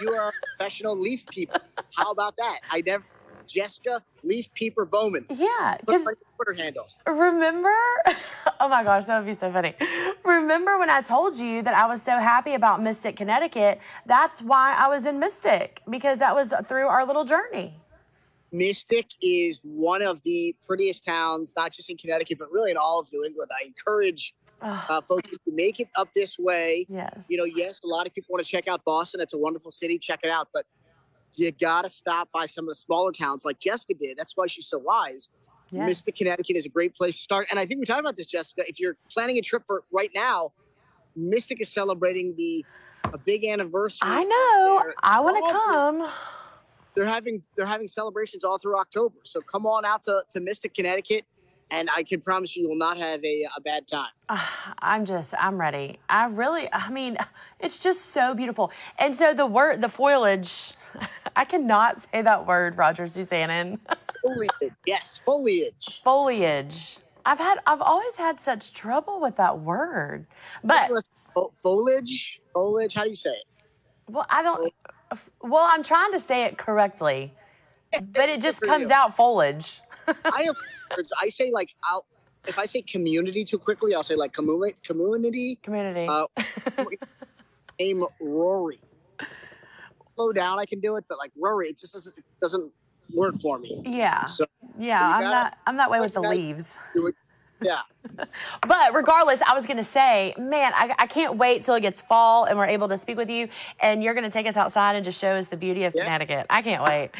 you 0.00 0.12
are 0.12 0.28
a 0.28 0.32
professional 0.56 0.96
leaf 0.98 1.26
peeper. 1.26 1.60
How 1.96 2.10
about 2.10 2.36
that? 2.36 2.60
I 2.70 2.82
never 2.82 3.04
Jessica 3.48 4.02
Leaf 4.22 4.52
Peeper 4.54 4.84
Bowman. 4.84 5.26
Yeah, 5.30 5.76
because 5.80 6.04
Twitter 6.36 6.62
handle. 6.62 6.86
Remember? 7.06 7.74
Oh 8.60 8.68
my 8.68 8.82
gosh, 8.82 9.06
that 9.06 9.18
would 9.18 9.26
be 9.26 9.38
so 9.38 9.52
funny. 9.52 9.72
Remember 10.24 10.80
when 10.80 10.90
I 10.90 11.00
told 11.00 11.36
you 11.36 11.62
that 11.62 11.74
I 11.74 11.86
was 11.86 12.02
so 12.02 12.18
happy 12.18 12.54
about 12.54 12.82
Mystic, 12.82 13.14
Connecticut? 13.16 13.78
That's 14.04 14.42
why 14.42 14.74
I 14.76 14.88
was 14.88 15.06
in 15.06 15.20
Mystic 15.20 15.80
because 15.88 16.18
that 16.18 16.34
was 16.34 16.52
through 16.66 16.88
our 16.88 17.06
little 17.06 17.24
journey. 17.24 17.74
Mystic 18.50 19.06
is 19.22 19.60
one 19.62 20.02
of 20.02 20.20
the 20.24 20.56
prettiest 20.66 21.04
towns, 21.04 21.52
not 21.56 21.72
just 21.72 21.88
in 21.88 21.96
Connecticut, 21.96 22.38
but 22.38 22.50
really 22.50 22.72
in 22.72 22.76
all 22.76 22.98
of 22.98 23.12
New 23.12 23.24
England. 23.24 23.50
I 23.52 23.66
encourage 23.66 24.34
uh, 24.60 25.00
folks 25.02 25.30
to 25.30 25.38
make 25.46 25.80
it 25.80 25.88
up 25.96 26.08
this 26.14 26.38
way. 26.38 26.86
Yes. 26.88 27.26
You 27.28 27.36
know, 27.38 27.44
yes, 27.44 27.80
a 27.84 27.86
lot 27.86 28.06
of 28.06 28.14
people 28.14 28.32
want 28.32 28.44
to 28.44 28.50
check 28.50 28.66
out 28.66 28.84
Boston. 28.84 29.20
It's 29.20 29.34
a 29.34 29.38
wonderful 29.38 29.70
city. 29.70 29.98
Check 29.98 30.20
it 30.24 30.30
out. 30.30 30.48
But 30.52 30.64
you 31.36 31.52
got 31.52 31.82
to 31.82 31.90
stop 31.90 32.28
by 32.32 32.46
some 32.46 32.64
of 32.64 32.70
the 32.70 32.74
smaller 32.74 33.12
towns 33.12 33.44
like 33.44 33.58
Jessica 33.58 33.94
did. 33.94 34.16
That's 34.16 34.36
why 34.36 34.46
she's 34.46 34.66
so 34.66 34.78
wise. 34.78 35.28
Yes. 35.70 35.86
Mystic, 35.86 36.16
Connecticut 36.16 36.56
is 36.56 36.66
a 36.66 36.70
great 36.70 36.94
place 36.94 37.14
to 37.16 37.20
start. 37.20 37.46
And 37.50 37.60
I 37.60 37.66
think 37.66 37.80
we 37.80 37.86
talked 37.86 38.00
about 38.00 38.16
this, 38.16 38.26
Jessica. 38.26 38.62
If 38.66 38.80
you're 38.80 38.96
planning 39.10 39.36
a 39.36 39.42
trip 39.42 39.64
for 39.66 39.84
right 39.92 40.10
now, 40.14 40.52
Mystic 41.14 41.60
is 41.60 41.68
celebrating 41.68 42.34
the 42.36 42.64
a 43.12 43.18
big 43.18 43.44
anniversary. 43.44 44.08
I 44.08 44.24
know. 44.24 44.92
I 45.02 45.20
want 45.20 45.36
to 45.46 45.52
come 45.52 46.12
they're 46.98 47.06
having 47.06 47.42
they're 47.56 47.66
having 47.66 47.88
celebrations 47.88 48.44
all 48.44 48.58
through 48.58 48.76
October. 48.76 49.16
So 49.24 49.40
come 49.40 49.66
on 49.66 49.84
out 49.84 50.02
to, 50.04 50.24
to 50.30 50.40
Mystic, 50.40 50.74
Connecticut, 50.74 51.24
and 51.70 51.88
I 51.96 52.02
can 52.02 52.20
promise 52.20 52.56
you, 52.56 52.64
you 52.64 52.68
will 52.68 52.76
not 52.76 52.96
have 52.96 53.22
a, 53.24 53.46
a 53.56 53.60
bad 53.60 53.86
time. 53.86 54.10
Uh, 54.28 54.44
I'm 54.80 55.04
just 55.04 55.32
I'm 55.38 55.60
ready. 55.60 56.00
I 56.08 56.26
really 56.26 56.68
I 56.72 56.90
mean 56.90 57.16
it's 57.60 57.78
just 57.78 58.06
so 58.06 58.34
beautiful. 58.34 58.72
And 58.98 59.14
so 59.14 59.32
the 59.32 59.46
word 59.46 59.80
the 59.80 59.88
foliage, 59.88 60.72
I 61.38 61.44
cannot 61.44 62.02
say 62.10 62.20
that 62.20 62.48
word, 62.48 62.76
Roger 62.76 63.04
Susanin. 63.04 63.78
foliage, 64.22 64.74
yes, 64.84 65.20
foliage. 65.24 66.00
Foliage. 66.02 66.98
I've 67.24 67.38
had 67.38 67.58
I've 67.64 67.80
always 67.80 68.16
had 68.16 68.40
such 68.40 68.72
trouble 68.72 69.20
with 69.20 69.36
that 69.36 69.60
word. 69.60 70.26
But 70.64 70.90
foliage, 71.62 72.40
foliage, 72.52 72.94
how 72.94 73.04
do 73.04 73.10
you 73.10 73.14
say 73.14 73.30
it? 73.30 73.44
Well, 74.10 74.26
I 74.28 74.42
don't 74.42 74.72
well, 75.40 75.68
I'm 75.70 75.84
trying 75.84 76.10
to 76.10 76.18
say 76.18 76.42
it 76.42 76.58
correctly, 76.58 77.32
but 77.92 78.28
it 78.28 78.40
just 78.40 78.60
comes 78.70 78.90
out 78.90 79.16
foliage. 79.16 79.80
I 80.24 80.42
have, 80.42 80.56
I 81.20 81.28
say 81.28 81.52
like 81.52 81.72
I'll 81.84 82.04
if 82.48 82.58
I 82.58 82.66
say 82.66 82.82
community 82.82 83.44
too 83.44 83.60
quickly, 83.60 83.94
I'll 83.94 84.02
say 84.02 84.16
like 84.16 84.32
community 84.32 84.74
community 84.82 85.56
community. 85.62 86.08
Uh, 86.08 86.26
name 87.78 88.04
Rory. 88.20 88.80
Slow 90.18 90.32
down, 90.32 90.58
I 90.58 90.66
can 90.66 90.80
do 90.80 90.96
it, 90.96 91.04
but 91.08 91.16
like 91.16 91.30
Rory, 91.38 91.68
it 91.68 91.78
just 91.78 91.92
doesn't 91.92 92.18
it 92.18 92.24
doesn't 92.42 92.72
work 93.14 93.40
for 93.40 93.56
me. 93.58 93.80
Yeah. 93.86 94.24
So 94.24 94.46
yeah, 94.76 95.00
I'm 95.00 95.22
not 95.22 95.58
I'm 95.64 95.76
that 95.76 95.90
way 95.90 96.00
with 96.00 96.14
the 96.14 96.20
leaves. 96.20 96.76
Yeah. 97.62 97.82
But 98.66 98.94
regardless, 98.94 99.40
I 99.42 99.54
was 99.54 99.66
going 99.66 99.76
to 99.76 99.84
say, 99.84 100.34
man, 100.38 100.72
I, 100.74 100.94
I, 100.98 101.06
can't 101.06 101.36
wait 101.36 101.64
till 101.64 101.74
it 101.74 101.80
gets 101.80 102.00
fall 102.00 102.44
and 102.44 102.56
we're 102.56 102.66
able 102.66 102.88
to 102.88 102.96
speak 102.96 103.16
with 103.16 103.28
you 103.28 103.48
and 103.80 104.02
you're 104.02 104.14
going 104.14 104.24
to 104.24 104.30
take 104.30 104.46
us 104.46 104.56
outside 104.56 104.94
and 104.94 105.04
just 105.04 105.20
show 105.20 105.32
us 105.32 105.48
the 105.48 105.56
beauty 105.56 105.84
of 105.84 105.94
yeah. 105.94 106.04
Connecticut. 106.04 106.46
I 106.48 106.62
can't 106.62 106.82
wait. 106.84 107.10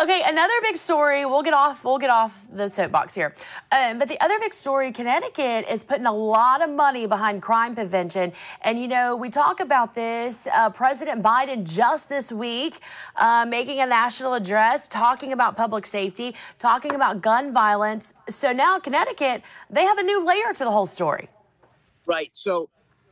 Okay, 0.00 0.22
another 0.24 0.52
big 0.62 0.76
story. 0.76 1.26
We'll 1.26 1.42
get 1.42 1.54
off. 1.54 1.84
We'll 1.84 1.98
get 1.98 2.10
off 2.10 2.40
the 2.52 2.68
soapbox 2.68 3.14
here. 3.14 3.34
Um, 3.72 3.98
but 3.98 4.08
the 4.08 4.20
other 4.20 4.38
big 4.38 4.54
story, 4.54 4.92
Connecticut 4.92 5.66
is 5.68 5.82
putting 5.82 6.06
a 6.06 6.14
lot 6.14 6.62
of 6.62 6.70
money 6.70 7.06
behind 7.06 7.42
crime 7.42 7.74
prevention. 7.74 8.32
And 8.62 8.78
you 8.78 8.88
know, 8.88 9.16
we 9.16 9.30
talk 9.30 9.60
about 9.60 9.94
this. 9.94 10.46
Uh, 10.52 10.70
President 10.70 11.22
Biden 11.22 11.64
just 11.64 12.08
this 12.08 12.30
week 12.30 12.80
uh, 13.16 13.44
making 13.48 13.80
a 13.80 13.86
national 13.86 14.34
address, 14.34 14.86
talking 14.88 15.32
about 15.32 15.56
public 15.56 15.84
safety, 15.84 16.34
talking 16.58 16.94
about 16.94 17.22
gun 17.22 17.52
violence. 17.52 18.14
So 18.28 18.52
now 18.52 18.78
Connecticut, 18.78 19.42
they 19.70 19.84
have 19.84 19.98
a 19.98 20.02
new 20.02 20.27
layer 20.28 20.52
to 20.54 20.64
the 20.64 20.70
whole 20.70 20.86
story. 20.86 21.28
Right. 22.06 22.30
So 22.32 22.68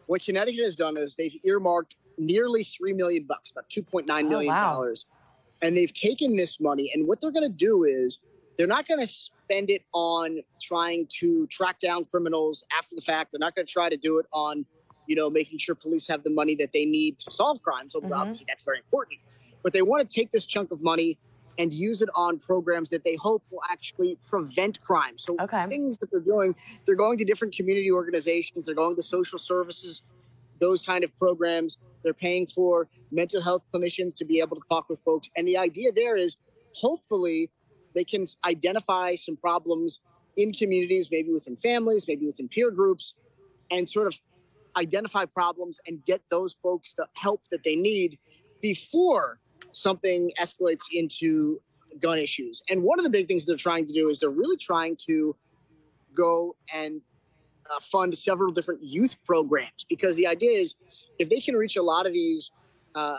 what 0.06 0.23
Connecticut 0.23 0.64
has 0.64 0.76
done 0.76 0.96
is 0.96 1.16
they've 1.16 1.37
earmarked 1.44 1.96
nearly 2.18 2.64
three 2.64 2.92
million 2.92 3.25
bucks, 3.25 3.50
about 3.50 3.68
two 3.68 3.82
point 3.82 4.06
nine 4.06 4.28
million 4.28 4.54
dollars, 4.54 5.06
oh, 5.08 5.14
wow. 5.14 5.68
and 5.68 5.76
they've 5.76 5.92
taken 5.92 6.37
this 6.37 6.61
money. 6.61 6.90
And 6.94 7.06
what 7.06 7.20
they're 7.20 7.32
going 7.32 7.50
to 7.50 7.58
do 7.68 7.85
is 7.85 8.20
they're 8.56 8.66
not 8.66 8.88
going 8.88 9.00
to 9.00 9.06
spend 9.06 9.70
it 9.70 9.82
on 9.92 10.40
trying 10.61 11.06
to 11.20 11.46
track 11.49 11.78
down 11.78 12.04
criminals 12.06 12.64
after 12.78 12.94
the 12.94 13.02
fact. 13.02 13.32
They're 13.32 13.38
not 13.38 13.54
going 13.54 13.66
to 13.66 13.73
try 13.73 13.88
to 13.88 13.96
do 13.96 14.18
it 14.18 14.26
on, 14.32 14.64
you 15.06 15.14
know, 15.14 15.28
making 15.28 15.58
sure 15.58 15.75
police 15.75 16.08
have 16.08 16.23
the 16.23 16.30
money 16.30 16.54
that 16.56 16.73
they 16.73 16.87
need 16.87 17.18
to 17.20 17.30
solve 17.30 17.62
crimes. 17.62 17.92
So 17.92 18.00
mm-hmm. 18.00 18.12
obviously 18.12 18.46
that's 18.49 18.62
very 18.62 18.78
important. 18.78 19.20
But 19.62 19.73
they 19.73 19.82
want 19.82 20.08
to 20.08 20.14
take 20.14 20.30
this 20.30 20.46
chunk 20.46 20.70
of 20.70 20.80
money 20.82 21.18
and 21.58 21.72
use 21.72 22.02
it 22.02 22.08
on 22.14 22.38
programs 22.38 22.90
that 22.90 23.04
they 23.04 23.16
hope 23.16 23.42
will 23.50 23.62
actually 23.70 24.18
prevent 24.28 24.80
crime. 24.82 25.16
So 25.16 25.36
okay. 25.40 25.66
things 25.68 25.98
that 25.98 26.10
they're 26.10 26.20
doing, 26.20 26.54
they're 26.84 26.94
going 26.94 27.18
to 27.18 27.25
different 27.25 27.54
community 27.54 27.90
organizations, 27.90 28.64
they're 28.64 28.75
going 28.75 28.96
to 28.96 29.02
social 29.02 29.38
services, 29.38 30.02
those 30.60 30.82
kind 30.82 31.04
of 31.04 31.16
programs. 31.18 31.78
They're 32.02 32.14
paying 32.14 32.46
for 32.46 32.88
mental 33.10 33.42
health 33.42 33.64
clinicians 33.75 34.14
to 34.16 34.25
be 34.25 34.40
able 34.40 34.56
to 34.56 34.62
talk 34.70 34.88
with 34.88 35.00
folks. 35.00 35.28
And 35.36 35.46
the 35.46 35.58
idea 35.58 35.92
there 35.92 36.16
is 36.16 36.36
hopefully 36.72 37.50
they 37.94 38.04
can 38.04 38.26
identify 38.44 39.14
some 39.14 39.36
problems 39.36 40.00
in 40.36 40.52
communities, 40.52 41.08
maybe 41.10 41.32
within 41.32 41.56
families, 41.56 42.06
maybe 42.06 42.26
within 42.26 42.48
peer 42.48 42.70
groups, 42.70 43.14
and 43.70 43.88
sort 43.88 44.06
of 44.06 44.14
identify 44.76 45.25
problems 45.25 45.80
and 45.86 46.04
get 46.04 46.20
those 46.30 46.54
folks 46.62 46.94
the 46.96 47.06
help 47.14 47.42
that 47.50 47.64
they 47.64 47.75
need 47.75 48.18
before 48.60 49.40
something 49.76 50.33
escalates 50.38 50.85
into 50.92 51.61
gun 52.00 52.18
issues. 52.18 52.62
And 52.68 52.83
one 52.83 52.99
of 52.99 53.04
the 53.04 53.11
big 53.11 53.28
things 53.28 53.45
they're 53.45 53.56
trying 53.56 53.87
to 53.87 53.92
do 53.92 54.09
is 54.09 54.21
they're 54.21 54.30
really 54.30 54.56
trying 54.56 54.97
to 55.06 55.37
go 56.14 56.56
and 56.75 57.00
uh, 57.71 57.80
fund 57.80 58.16
several 58.16 58.52
different 58.52 58.83
youth 58.83 59.16
programs 59.25 59.85
because 59.88 60.16
the 60.16 60.26
idea 60.26 60.50
is 60.50 60.75
if 61.18 61.28
they 61.28 61.40
can 61.40 61.56
reach 61.56 61.76
a 61.76 61.83
lot 61.83 62.06
of 62.06 62.12
these 62.12 62.52
uh, 62.95 63.18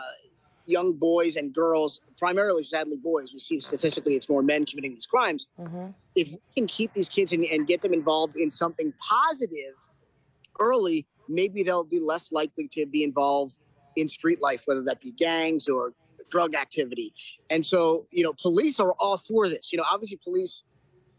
young 0.66 0.92
boys 0.92 1.36
and 1.36 1.52
girls, 1.52 2.00
primarily 2.18 2.62
sadly 2.62 2.96
boys, 2.96 3.32
we 3.32 3.38
see 3.38 3.60
statistically 3.60 4.14
it's 4.14 4.28
more 4.28 4.42
men 4.42 4.64
committing 4.64 4.94
these 4.94 5.06
crimes. 5.06 5.46
Mm-hmm. 5.58 5.88
If 6.14 6.30
we 6.30 6.38
can 6.56 6.66
keep 6.66 6.92
these 6.94 7.08
kids 7.08 7.32
in, 7.32 7.44
and 7.44 7.66
get 7.66 7.82
them 7.82 7.92
involved 7.92 8.36
in 8.36 8.50
something 8.50 8.92
positive 9.00 9.74
early, 10.58 11.06
maybe 11.28 11.62
they'll 11.62 11.84
be 11.84 12.00
less 12.00 12.32
likely 12.32 12.68
to 12.68 12.86
be 12.86 13.04
involved 13.04 13.58
in 13.96 14.08
street 14.08 14.40
life, 14.40 14.62
whether 14.66 14.82
that 14.82 15.00
be 15.00 15.12
gangs 15.12 15.68
or 15.68 15.92
drug 16.30 16.54
activity. 16.54 17.12
And 17.50 17.64
so, 17.64 18.06
you 18.10 18.22
know, 18.22 18.34
police 18.40 18.78
are 18.80 18.92
all 18.98 19.16
for 19.16 19.48
this. 19.48 19.72
You 19.72 19.78
know, 19.78 19.84
obviously, 19.90 20.18
police 20.22 20.64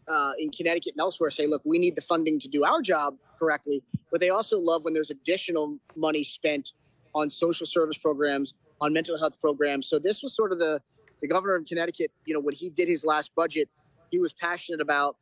uh, 0.08 0.32
in 0.38 0.50
Connecticut 0.50 0.92
and 0.94 1.00
elsewhere 1.00 1.30
say, 1.30 1.46
look, 1.46 1.62
we 1.64 1.78
need 1.78 1.96
the 1.96 2.02
funding 2.02 2.38
to 2.40 2.48
do 2.48 2.64
our 2.64 2.82
job. 2.82 3.16
correctly, 3.40 3.82
but 4.12 4.20
they 4.20 4.30
also 4.30 4.58
love 4.58 4.84
when 4.84 4.94
there's 4.94 5.10
additional 5.10 5.78
money 5.96 6.22
spent 6.22 6.74
on 7.14 7.30
social 7.30 7.66
service 7.66 7.98
programs, 7.98 8.54
on 8.80 8.92
mental 8.92 9.18
health 9.18 9.40
programs. 9.40 9.88
So 9.88 9.98
this 9.98 10.22
was 10.22 10.34
sort 10.36 10.52
of 10.52 10.58
the 10.58 10.80
the 11.22 11.28
governor 11.28 11.54
of 11.56 11.66
Connecticut. 11.66 12.12
You 12.26 12.34
know, 12.34 12.40
when 12.40 12.54
he 12.54 12.70
did 12.70 12.88
his 12.88 13.04
last 13.04 13.34
budget, 13.34 13.68
he 14.10 14.18
was 14.18 14.32
passionate 14.32 14.80
about. 14.80 15.16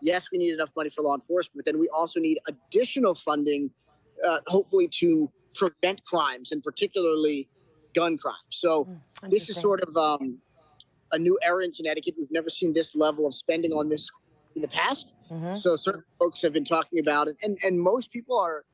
Yes, 0.00 0.30
we 0.30 0.38
need 0.38 0.52
enough 0.52 0.72
money 0.76 0.90
for 0.90 1.02
law 1.02 1.14
enforcement, 1.14 1.56
but 1.56 1.64
then 1.64 1.78
we 1.78 1.88
also 1.88 2.20
need 2.20 2.38
additional 2.48 3.14
funding, 3.14 3.70
uh, 4.26 4.40
hopefully 4.46 4.88
to 5.00 5.30
prevent 5.54 6.04
crimes 6.04 6.52
and 6.52 6.62
particularly 6.62 7.48
gun 7.94 8.18
crimes. 8.18 8.36
So 8.50 8.84
mm, 8.84 8.98
this 9.30 9.48
is 9.48 9.56
sort 9.56 9.82
of 9.82 9.96
um, 9.96 10.38
a 11.12 11.18
new 11.18 11.38
era 11.42 11.64
in 11.64 11.72
Connecticut. 11.72 12.14
We've 12.18 12.30
never 12.30 12.50
seen 12.50 12.72
this 12.72 12.94
level 12.94 13.26
of 13.26 13.34
spending 13.34 13.72
on 13.72 13.88
this 13.88 14.10
in 14.56 14.62
the 14.62 14.68
past. 14.68 15.12
Mm-hmm. 15.30 15.54
So 15.54 15.76
certain 15.76 16.04
folks 16.18 16.42
have 16.42 16.52
been 16.52 16.64
talking 16.64 16.98
about 16.98 17.28
it, 17.28 17.36
and 17.42 17.58
and 17.62 17.80
most 17.80 18.10
people 18.10 18.38
are 18.38 18.64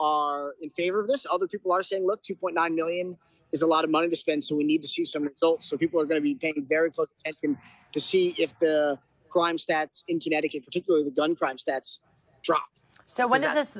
are 0.00 0.54
in 0.60 0.70
favor 0.70 1.00
of 1.00 1.08
this. 1.08 1.26
Other 1.30 1.46
people 1.46 1.72
are 1.72 1.82
saying, 1.82 2.06
look, 2.06 2.22
2.9 2.22 2.74
million 2.74 3.16
is 3.52 3.62
a 3.62 3.66
lot 3.66 3.84
of 3.84 3.90
money 3.90 4.08
to 4.08 4.16
spend, 4.16 4.44
so 4.44 4.56
we 4.56 4.64
need 4.64 4.82
to 4.82 4.88
see 4.88 5.04
some 5.04 5.24
results. 5.24 5.68
So 5.68 5.76
people 5.76 6.00
are 6.00 6.06
going 6.06 6.20
to 6.20 6.22
be 6.22 6.34
paying 6.34 6.66
very 6.68 6.90
close 6.90 7.06
attention 7.20 7.56
to 7.92 8.00
see 8.00 8.34
if 8.38 8.58
the 8.58 8.98
crime 9.28 9.58
stats 9.58 10.02
in 10.08 10.18
Connecticut, 10.18 10.64
particularly 10.64 11.04
the 11.04 11.10
gun 11.10 11.36
crime 11.36 11.56
stats, 11.56 11.98
drop. 12.42 12.64
So 13.06 13.26
when 13.26 13.42
does 13.42 13.54
this? 13.54 13.78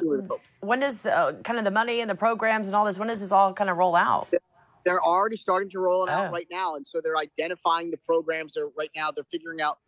When 0.61 0.81
does 0.81 1.07
uh, 1.07 1.33
kind 1.43 1.59
of 1.59 1.64
the 1.64 1.71
money 1.71 2.00
and 2.00 2.11
the 2.11 2.14
programs 2.14 2.67
and 2.67 2.76
all 2.76 2.85
this? 2.85 2.99
When 2.99 3.09
does 3.09 3.21
this 3.21 3.33
all 3.33 3.52
kind 3.55 3.71
of 3.71 3.76
roll 3.79 3.97
out? 3.97 4.29
They're 4.85 5.03
already 5.03 5.37
starting 5.37 5.71
to 5.71 5.79
roll 5.79 6.05
it 6.05 6.11
out 6.11 6.33
right 6.33 6.47
now, 6.51 6.75
and 6.75 6.87
so 6.87 7.01
they're 7.03 7.17
identifying 7.17 7.91
the 7.91 7.97
programs. 7.99 8.55
They're 8.55 8.69
right 8.77 8.91
now 8.97 9.11
they're 9.11 9.25
figuring 9.31 9.61
out 9.61 9.79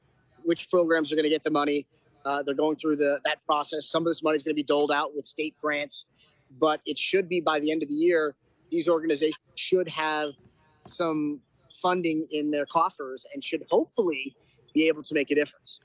which 0.45 0.71
programs 0.71 1.13
are 1.13 1.17
going 1.17 1.25
to 1.25 1.31
get 1.31 1.43
the 1.43 1.51
money. 1.51 1.87
Uh, 2.25 2.43
they're 2.43 2.55
going 2.55 2.77
through 2.77 2.97
the 2.97 3.21
that 3.25 3.39
process. 3.47 3.87
Some 3.87 4.03
of 4.03 4.11
this 4.11 4.23
money 4.23 4.37
is 4.37 4.43
going 4.43 4.53
to 4.53 4.57
be 4.57 4.63
doled 4.63 4.93
out 4.93 5.15
with 5.15 5.27
state 5.27 5.55
grants, 5.61 6.07
but 6.59 6.81
it 6.87 6.99
should 6.99 7.29
be 7.29 7.41
by 7.41 7.61
the 7.61 7.71
end 7.71 7.83
of 7.83 7.89
the 7.89 7.95
year. 7.95 8.35
These 8.71 8.89
organizations 8.89 9.39
should 9.57 9.89
have 9.89 10.31
some 10.87 11.41
funding 11.83 12.27
in 12.31 12.51
their 12.51 12.67
coffers 12.67 13.27
and 13.35 13.43
should 13.43 13.63
hopefully 13.71 14.35
be 14.75 14.89
able 14.89 15.03
to 15.03 15.15
make 15.15 15.31
a 15.31 15.35
difference. 15.35 15.81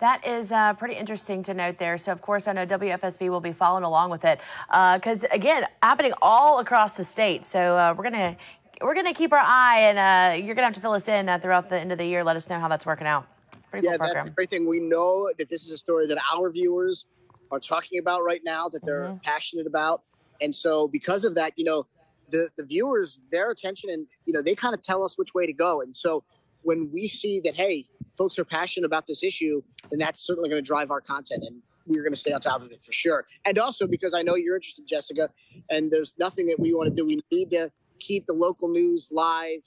That 0.00 0.24
is 0.24 0.52
uh, 0.52 0.74
pretty 0.74 0.94
interesting 0.94 1.42
to 1.44 1.54
note 1.54 1.78
there. 1.78 1.98
So, 1.98 2.12
of 2.12 2.20
course, 2.22 2.46
I 2.46 2.52
know 2.52 2.64
WFSB 2.64 3.30
will 3.30 3.40
be 3.40 3.52
following 3.52 3.82
along 3.82 4.10
with 4.10 4.24
it 4.24 4.40
because, 4.70 5.24
uh, 5.24 5.28
again, 5.32 5.64
happening 5.82 6.12
all 6.22 6.60
across 6.60 6.92
the 6.92 7.02
state. 7.02 7.44
So, 7.44 7.76
uh, 7.76 7.94
we're 7.96 8.04
gonna 8.04 8.36
we're 8.80 8.94
gonna 8.94 9.12
keep 9.12 9.32
our 9.32 9.42
eye, 9.42 9.80
and 9.80 9.98
uh, 9.98 10.46
you're 10.46 10.54
gonna 10.54 10.68
have 10.68 10.74
to 10.74 10.80
fill 10.80 10.92
us 10.92 11.08
in 11.08 11.28
uh, 11.28 11.40
throughout 11.40 11.68
the 11.68 11.80
end 11.80 11.90
of 11.90 11.98
the 11.98 12.06
year. 12.06 12.22
Let 12.22 12.36
us 12.36 12.48
know 12.48 12.60
how 12.60 12.68
that's 12.68 12.86
working 12.86 13.08
out. 13.08 13.26
Pretty 13.72 13.86
yeah, 13.86 13.96
cool 13.96 14.06
that's 14.14 14.24
the 14.24 14.30
great 14.30 14.50
thing. 14.50 14.68
We 14.68 14.78
know 14.78 15.28
that 15.36 15.50
this 15.50 15.66
is 15.66 15.72
a 15.72 15.78
story 15.78 16.06
that 16.06 16.18
our 16.32 16.48
viewers 16.48 17.06
are 17.50 17.58
talking 17.58 17.98
about 17.98 18.22
right 18.22 18.40
now, 18.44 18.68
that 18.68 18.84
they're 18.86 19.06
mm-hmm. 19.06 19.18
passionate 19.24 19.66
about, 19.66 20.02
and 20.40 20.54
so 20.54 20.86
because 20.86 21.24
of 21.24 21.34
that, 21.34 21.54
you 21.56 21.64
know, 21.64 21.86
the 22.30 22.50
the 22.56 22.64
viewers, 22.64 23.20
their 23.32 23.50
attention, 23.50 23.90
and 23.90 24.06
you 24.26 24.32
know, 24.32 24.42
they 24.42 24.54
kind 24.54 24.74
of 24.74 24.82
tell 24.82 25.04
us 25.04 25.18
which 25.18 25.34
way 25.34 25.44
to 25.44 25.52
go, 25.52 25.80
and 25.80 25.96
so 25.96 26.22
when 26.62 26.88
we 26.92 27.08
see 27.08 27.40
that, 27.40 27.56
hey, 27.56 27.88
folks 28.18 28.38
are 28.38 28.44
passionate 28.44 28.84
about 28.84 29.06
this 29.06 29.22
issue, 29.22 29.62
then 29.90 29.98
that's 29.98 30.20
certainly 30.20 30.50
going 30.50 30.62
to 30.62 30.66
drive 30.66 30.90
our 30.90 31.00
content. 31.00 31.44
And 31.46 31.62
we're 31.86 32.02
going 32.02 32.12
to 32.12 32.18
stay 32.18 32.32
on 32.32 32.40
top 32.40 32.60
of 32.60 32.70
it 32.70 32.84
for 32.84 32.92
sure. 32.92 33.26
And 33.46 33.58
also 33.58 33.86
because 33.86 34.12
I 34.12 34.22
know 34.22 34.34
you're 34.34 34.56
interested, 34.56 34.86
Jessica, 34.86 35.30
and 35.70 35.90
there's 35.90 36.14
nothing 36.18 36.46
that 36.46 36.56
we 36.58 36.74
want 36.74 36.88
to 36.88 36.94
do. 36.94 37.06
We 37.06 37.20
need 37.32 37.50
to 37.52 37.70
keep 38.00 38.26
the 38.26 38.34
local 38.34 38.68
news 38.68 39.08
live, 39.10 39.60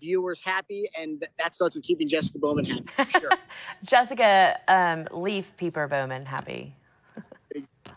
viewers 0.00 0.42
happy, 0.42 0.88
and 0.98 1.24
that 1.38 1.54
starts 1.54 1.76
with 1.76 1.84
keeping 1.84 2.08
Jessica 2.08 2.38
Bowman 2.38 2.64
happy. 2.64 3.10
Sure. 3.12 3.30
Jessica 3.84 4.58
um, 4.66 5.06
Leaf 5.12 5.52
Peeper 5.56 5.86
Bowman 5.86 6.26
happy. 6.26 6.74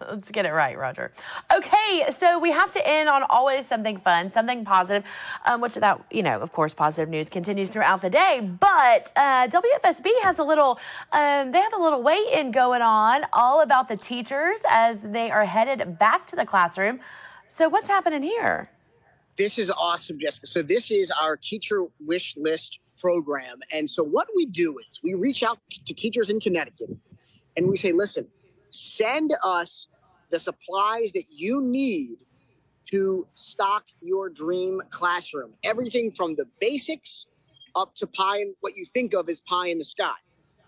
Let's 0.02 0.32
get 0.32 0.46
it 0.46 0.52
right, 0.52 0.78
Roger. 0.78 1.12
Okay, 1.56 2.06
so 2.12 2.40
we 2.40 2.52
have 2.52 2.72
to 2.72 2.88
end 2.88 3.10
on 3.10 3.24
always 3.30 3.68
something 3.68 3.98
fun, 3.98 4.30
something 4.30 4.66
positive, 4.66 5.04
um, 5.46 5.62
which 5.62 5.76
that, 5.76 6.04
you 6.12 6.24
know, 6.24 6.40
of 6.40 6.52
course, 6.52 6.74
positive 6.74 7.10
news 7.10 7.30
continues 7.30 7.70
throughout 7.70 8.02
the 8.02 8.10
day. 8.10 8.40
But 8.42 9.12
uh, 9.16 9.48
WFSB 9.48 10.08
has 10.24 10.40
a 10.40 10.44
little, 10.44 10.80
um, 11.12 11.52
they 11.52 11.60
have 11.60 11.74
a 11.74 11.82
little 11.82 12.02
weigh-in 12.02 12.52
going 12.52 12.82
on 12.82 13.26
all 13.32 13.62
about 13.62 13.88
the 13.88 13.98
teachers 13.98 14.62
as 14.70 15.00
they 15.00 15.32
are 15.32 15.46
headed 15.46 15.98
back 15.98 16.28
to 16.28 16.36
the 16.36 16.46
classroom. 16.46 17.00
So 17.50 17.70
what's 17.70 17.88
happening 17.88 18.24
here? 18.24 18.70
This 19.38 19.58
is 19.58 19.72
awesome, 19.72 20.20
Jessica. 20.20 20.48
So 20.48 20.62
this 20.62 20.92
is 20.92 21.12
our 21.12 21.36
teacher 21.36 21.86
wish 22.00 22.36
list 22.38 22.80
program. 22.98 23.60
And 23.72 23.90
so 23.90 24.04
what 24.04 24.28
we 24.36 24.46
do 24.46 24.78
is 24.80 25.00
we 25.04 25.14
reach 25.14 25.44
out 25.44 25.60
to 25.70 25.94
teachers 25.94 26.30
in 26.30 26.40
Connecticut 26.40 26.90
and 27.58 27.68
we 27.68 27.78
say, 27.78 27.92
listen, 27.92 28.28
send 28.76 29.34
us 29.44 29.88
the 30.30 30.40
supplies 30.40 31.12
that 31.14 31.26
you 31.32 31.62
need 31.62 32.18
to 32.86 33.28
stock 33.34 33.86
your 34.02 34.30
dream 34.30 34.82
classroom. 34.90 35.54
Everything 35.64 36.12
from 36.12 36.36
the 36.36 36.46
basics 36.60 37.26
up 37.76 37.96
to 37.96 38.08
pie, 38.08 38.40
in, 38.40 38.54
what 38.62 38.76
you 38.76 38.86
think 38.86 39.14
of 39.14 39.28
as 39.28 39.42
pie 39.42 39.68
in 39.68 39.78
the 39.78 39.86
sky. 39.86 40.14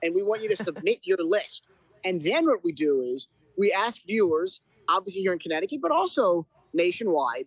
And 0.03 0.13
we 0.13 0.23
want 0.23 0.41
you 0.41 0.49
to 0.49 0.55
submit 0.63 0.99
your 1.03 1.17
list. 1.19 1.67
And 2.03 2.21
then 2.23 2.45
what 2.45 2.63
we 2.63 2.71
do 2.71 3.01
is 3.01 3.27
we 3.57 3.71
ask 3.71 4.01
viewers, 4.05 4.61
obviously 4.87 5.21
here 5.21 5.33
in 5.33 5.39
Connecticut, 5.39 5.79
but 5.81 5.91
also 5.91 6.45
nationwide, 6.73 7.45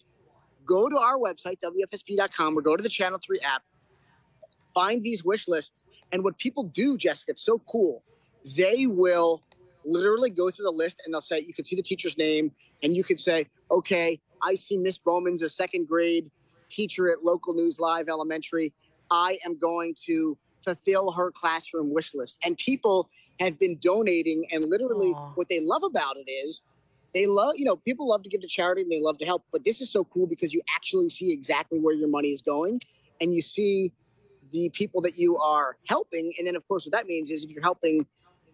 go 0.67 0.89
to 0.89 0.99
our 0.99 1.19
website, 1.19 1.59
WFSB.com, 1.61 2.57
or 2.57 2.63
go 2.63 2.77
to 2.77 2.83
the 2.83 2.89
Channel 2.89 3.19
3 3.23 3.41
app, 3.41 3.63
find 4.75 5.03
these 5.03 5.25
wish 5.25 5.49
lists. 5.49 5.83
And 6.13 6.25
what 6.25 6.39
people 6.39 6.65
do, 6.65 6.97
Jessica, 6.97 7.33
it's 7.33 7.43
so 7.43 7.61
cool. 7.71 8.03
They 8.57 8.87
will 8.87 9.43
literally 9.85 10.31
go 10.31 10.51
through 10.51 10.65
the 10.65 10.71
list 10.71 10.97
and 11.05 11.15
they'll 11.15 11.21
say, 11.21 11.41
you 11.41 11.55
can 11.55 11.65
see 11.65 11.77
the 11.77 11.83
teacher's 11.83 12.17
name 12.19 12.53
and 12.83 12.95
you 12.95 13.05
could 13.05 13.21
say, 13.21 13.47
okay, 13.71 14.21
I 14.43 14.55
see 14.55 14.77
Miss 14.77 14.99
Bowman's 14.99 15.43
a 15.43 15.51
second 15.51 15.89
grade 15.89 16.31
teacher 16.69 17.11
at 17.11 17.23
Local 17.23 17.55
News 17.55 17.79
Live 17.81 18.09
Elementary. 18.09 18.73
I 19.11 19.39
am 19.45 19.59
going 19.59 19.95
to 20.07 20.37
fulfill 20.65 21.13
her 21.13 21.31
classroom 21.31 21.93
wish 21.93 22.15
list. 22.15 22.39
And 22.45 22.57
people 22.57 23.09
have 23.41 23.59
been 23.59 23.79
donating 23.81 24.45
and 24.53 24.65
literally 24.65 25.13
Aww. 25.13 25.33
what 25.35 25.49
they 25.49 25.61
love 25.61 25.83
about 25.83 26.17
it 26.17 26.31
is 26.31 26.63
they 27.15 27.27
love, 27.27 27.55
you 27.57 27.65
know, 27.65 27.77
people 27.77 28.07
love 28.07 28.23
to 28.23 28.29
give 28.29 28.41
to 28.43 28.47
charity 28.47 28.83
and 28.83 28.93
they 28.93 29.01
love 29.01 29.19
to 29.19 29.25
help, 29.25 29.45
but 29.51 29.65
this 29.65 29.81
is 29.81 29.91
so 29.91 30.05
cool 30.05 30.27
because 30.27 30.53
you 30.53 30.63
actually 30.75 31.09
see 31.09 31.33
exactly 31.33 31.81
where 31.81 31.95
your 31.95 32.09
money 32.09 32.29
is 32.29 32.43
going 32.43 32.81
and 33.21 33.33
you 33.33 33.43
see 33.43 33.93
the 34.53 34.69
people 34.71 35.01
that 35.01 35.17
you 35.17 35.37
are 35.39 35.77
helping. 35.89 36.33
And 36.39 36.47
then 36.47 36.55
of 36.55 36.67
course 36.69 36.85
what 36.85 36.93
that 36.93 37.07
means 37.07 37.31
is 37.31 37.45
if 37.45 37.51
you're 37.51 37.63
helping 37.63 38.07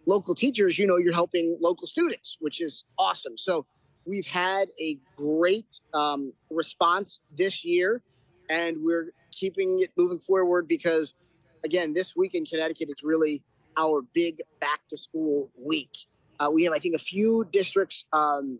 local 0.07 0.33
teachers, 0.33 0.79
you 0.79 0.87
know, 0.87 0.97
you're 0.97 1.13
helping 1.13 1.57
local 1.61 1.85
students, 1.85 2.37
which 2.39 2.61
is 2.61 2.85
awesome. 2.97 3.37
So 3.37 3.67
we've 4.05 4.25
had 4.25 4.69
a 4.81 4.97
great 5.15 5.79
um, 5.93 6.33
response 6.49 7.21
this 7.37 7.63
year, 7.63 8.01
and 8.49 8.77
we're 8.79 9.11
keeping 9.31 9.81
it 9.81 9.91
moving 9.97 10.19
forward 10.19 10.67
because, 10.67 11.13
again, 11.63 11.93
this 11.93 12.15
week 12.15 12.33
in 12.33 12.45
Connecticut 12.45 12.87
it's 12.89 13.03
really 13.03 13.43
our 13.77 14.01
big 14.13 14.41
back 14.59 14.79
to 14.89 14.97
school 14.97 15.51
week. 15.55 16.07
Uh, 16.39 16.49
we 16.51 16.63
have, 16.63 16.73
I 16.73 16.79
think, 16.79 16.95
a 16.95 16.99
few 16.99 17.45
districts 17.51 18.05
um, 18.13 18.59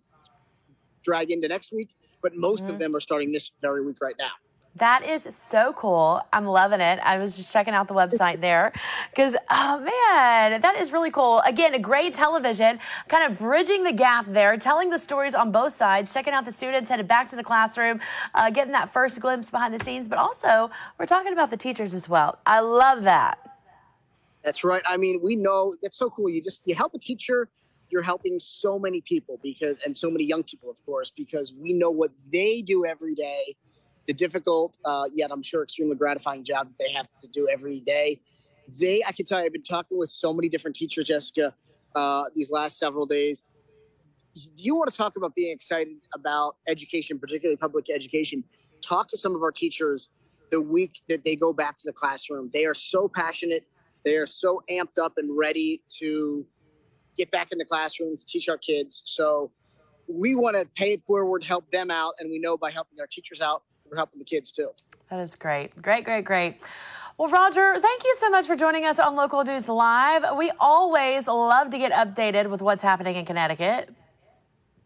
drag 1.04 1.32
into 1.32 1.48
next 1.48 1.72
week, 1.72 1.96
but 2.22 2.36
most 2.36 2.64
mm-hmm. 2.64 2.74
of 2.74 2.80
them 2.80 2.96
are 2.96 3.00
starting 3.00 3.32
this 3.32 3.52
very 3.62 3.84
week 3.84 3.98
right 4.02 4.16
now. 4.20 4.32
That 4.78 5.04
is 5.04 5.28
so 5.34 5.74
cool. 5.74 6.22
I'm 6.32 6.46
loving 6.46 6.82
it. 6.82 7.00
I 7.02 7.18
was 7.18 7.36
just 7.36 7.52
checking 7.52 7.74
out 7.74 7.88
the 7.88 7.96
website 7.96 8.42
there 8.42 8.74
because, 9.10 9.36
oh 9.50 9.80
man, 9.80 10.62
that 10.62 10.76
is 10.78 10.92
really 10.92 11.10
cool. 11.10 11.40
Again, 11.46 11.74
a 11.74 11.80
great 11.80 12.14
television, 12.14 12.80
kind 13.08 13.32
of 13.32 13.40
bridging 13.40 13.84
the 13.84 13.92
gap 13.92 14.26
there, 14.28 14.56
telling 14.58 14.90
the 14.90 15.00
stories 15.00 15.34
on 15.34 15.52
both 15.52 15.74
sides, 15.74 16.14
checking 16.14 16.34
out 16.34 16.46
the 16.46 16.52
students 16.52 16.90
headed 16.90 17.08
back 17.08 17.28
to 17.30 17.36
the 17.36 17.44
classroom, 17.44 18.00
uh, 18.36 18.50
getting 18.52 18.74
that 18.74 18.94
first 18.94 19.20
glimpse 19.20 19.50
behind 19.50 19.74
the 19.74 19.84
scenes, 19.84 20.08
but 20.08 20.20
also 20.20 20.70
we're 21.00 21.06
talking 21.08 21.34
about 21.34 21.50
the 21.50 21.58
teachers 21.58 21.94
as 21.94 22.08
well. 22.08 22.38
I 22.46 22.60
love 22.60 23.04
that. 23.04 23.40
That's 24.44 24.64
right. 24.64 24.84
I 24.88 24.98
mean, 24.98 25.22
we 25.24 25.36
know 25.36 25.74
that's 25.82 25.98
so 25.98 26.10
cool. 26.10 26.30
You 26.30 26.44
just, 26.44 26.62
you 26.66 26.76
help 26.76 26.94
a 26.94 27.00
teacher 27.00 27.50
you're 27.90 28.02
helping 28.02 28.38
so 28.38 28.78
many 28.78 29.00
people 29.00 29.40
because 29.42 29.78
and 29.86 29.98
so 29.98 30.12
many 30.12 30.26
young 30.26 30.44
people 30.44 30.70
of 30.70 30.76
course 30.86 31.10
because 31.16 31.54
we 31.54 31.72
know 31.72 31.90
what 31.90 32.12
they 32.34 32.62
do 32.62 32.86
every 32.86 33.16
day 33.16 33.56
the 34.08 34.14
difficult, 34.14 34.78
uh, 34.86 35.06
yet 35.14 35.32
I'm 35.32 35.44
sure 35.44 35.64
extremely 35.64 35.96
gratifying 35.96 36.44
job 36.44 36.68
that 36.68 36.78
they 36.80 36.92
have 36.94 37.08
to 37.22 37.28
do 37.28 37.48
every 37.52 37.82
day. 37.82 38.22
They, 38.80 39.04
I 39.06 39.12
can 39.12 39.26
tell 39.26 39.40
you, 39.40 39.46
I've 39.46 39.54
been 39.54 39.64
talking 39.64 39.98
with 39.98 40.10
so 40.10 40.34
many 40.34 40.50
different 40.50 40.76
teachers, 40.76 41.08
Jessica, 41.08 41.54
uh, 41.96 42.26
these 42.36 42.52
last 42.52 42.78
several 42.78 43.06
days. 43.06 43.44
Do 44.34 44.64
you 44.64 44.76
want 44.76 44.92
to 44.92 44.98
talk 44.98 45.18
about 45.18 45.36
being 45.36 45.54
excited 45.54 45.96
about 46.14 46.58
education, 46.68 47.20
particularly 47.20 47.58
public 47.58 47.90
education? 47.90 48.44
Talk 48.82 49.08
to 49.10 49.18
some 49.18 49.36
of 49.36 49.42
our 49.42 49.52
teachers 49.52 50.10
the 50.52 50.62
week 50.62 51.02
that 51.10 51.26
they 51.26 51.36
go 51.36 51.52
back 51.54 51.78
to 51.78 51.84
the 51.86 51.94
classroom. 51.94 52.50
They 52.54 52.66
are 52.66 52.74
so 52.74 53.10
passionate. 53.10 53.66
They 54.06 54.16
are 54.16 54.28
so 54.28 54.62
amped 54.70 54.98
up 55.02 55.14
and 55.18 55.36
ready 55.36 55.82
to 56.00 56.46
get 57.18 57.32
back 57.32 57.52
in 57.52 57.58
the 57.58 57.66
classroom 57.66 58.18
to 58.18 58.26
teach 58.26 58.48
our 58.48 58.58
kids. 58.58 59.02
So 59.06 59.52
we 60.08 60.36
want 60.36 60.56
to 60.56 60.66
pay 60.76 60.94
it 60.94 61.02
forward, 61.06 61.44
help 61.44 61.70
them 61.72 61.92
out, 61.92 62.14
and 62.20 62.30
we 62.30 62.40
know 62.40 62.58
by 62.58 62.72
helping 62.72 63.00
our 63.02 63.08
teachers 63.08 63.42
out, 63.42 63.64
we're 63.90 63.98
helping 63.98 64.20
the 64.20 64.26
kids 64.26 64.52
too. 64.52 64.70
That 65.10 65.20
is 65.20 65.36
great. 65.36 65.82
Great, 65.82 66.04
great, 66.04 66.26
great. 66.26 66.62
Well, 67.18 67.30
Roger, 67.30 67.80
thank 67.80 68.04
you 68.04 68.16
so 68.20 68.30
much 68.30 68.46
for 68.46 68.56
joining 68.56 68.86
us 68.86 69.00
on 69.00 69.16
Local 69.16 69.44
News 69.44 69.68
Live. 69.68 70.24
We 70.38 70.52
always 70.60 71.28
love 71.28 71.72
to 71.72 71.78
get 71.78 71.92
updated 71.92 72.50
with 72.50 72.62
what's 72.62 72.84
happening 72.84 73.16
in 73.16 73.26
Connecticut. 73.26 73.90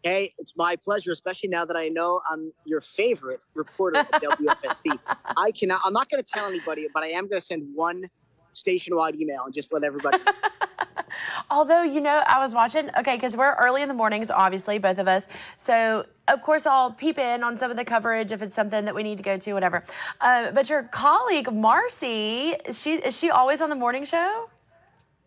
Hey, 0.02 0.32
it's 0.38 0.54
my 0.56 0.76
pleasure, 0.76 1.12
especially 1.12 1.50
now 1.50 1.64
that 1.64 1.76
I 1.76 1.88
know 1.88 2.20
I'm 2.30 2.52
your 2.64 2.80
favorite 2.80 3.40
reporter 3.54 3.98
at 3.98 4.22
WFSB. 4.22 4.98
I 5.36 5.52
cannot. 5.52 5.82
I'm 5.84 5.92
not 5.92 6.08
going 6.08 6.22
to 6.22 6.26
tell 6.26 6.46
anybody, 6.46 6.88
but 6.92 7.02
I 7.02 7.08
am 7.08 7.28
going 7.28 7.38
to 7.38 7.44
send 7.44 7.68
one 7.74 8.08
station-wide 8.52 9.20
email 9.20 9.44
and 9.44 9.54
just 9.54 9.72
let 9.72 9.84
everybody. 9.84 10.18
Although, 11.50 11.82
you 11.82 12.00
know, 12.00 12.22
I 12.26 12.38
was 12.38 12.54
watching, 12.54 12.90
okay, 12.98 13.16
because 13.16 13.36
we're 13.36 13.54
early 13.54 13.82
in 13.82 13.88
the 13.88 13.94
mornings, 13.94 14.30
obviously, 14.30 14.78
both 14.78 14.98
of 14.98 15.08
us. 15.08 15.28
So, 15.56 16.06
of 16.28 16.42
course, 16.42 16.66
I'll 16.66 16.92
peep 16.92 17.18
in 17.18 17.42
on 17.42 17.58
some 17.58 17.70
of 17.70 17.76
the 17.76 17.84
coverage 17.84 18.32
if 18.32 18.42
it's 18.42 18.54
something 18.54 18.84
that 18.84 18.94
we 18.94 19.02
need 19.02 19.18
to 19.18 19.24
go 19.24 19.36
to, 19.36 19.52
whatever. 19.54 19.84
Uh, 20.20 20.50
but 20.52 20.68
your 20.68 20.84
colleague, 20.84 21.52
Marcy, 21.52 22.56
she, 22.72 22.94
is 22.94 23.18
she 23.18 23.30
always 23.30 23.60
on 23.60 23.70
the 23.70 23.76
morning 23.76 24.04
show? 24.04 24.48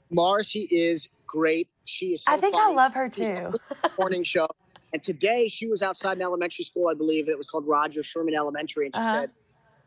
Marcy 0.09 0.67
is 0.71 1.09
great. 1.27 1.67
She 1.85 2.13
is 2.13 2.23
so 2.23 2.33
I 2.33 2.37
think 2.37 2.55
funny. 2.55 2.73
I 2.73 2.75
love 2.75 2.93
her 2.93 3.09
too. 3.09 3.53
morning 3.97 4.23
show. 4.23 4.47
And 4.93 5.03
today 5.03 5.49
she 5.49 5.67
was 5.67 5.81
outside 5.81 6.17
an 6.17 6.23
elementary 6.23 6.63
school, 6.63 6.87
I 6.87 6.93
believe. 6.93 7.27
It 7.27 7.37
was 7.37 7.47
called 7.47 7.67
Roger 7.67 8.01
Sherman 8.01 8.33
Elementary. 8.33 8.85
And 8.85 8.95
she 8.95 9.01
uh-huh. 9.01 9.21
said, 9.21 9.31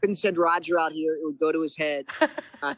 couldn't 0.01 0.17
send 0.17 0.37
Roger 0.37 0.79
out 0.79 0.93
here. 0.93 1.15
It 1.15 1.25
would 1.25 1.39
go 1.41 1.51
to 1.51 1.63
his 1.63 1.77
head. 1.77 2.05
uh, 2.63 2.75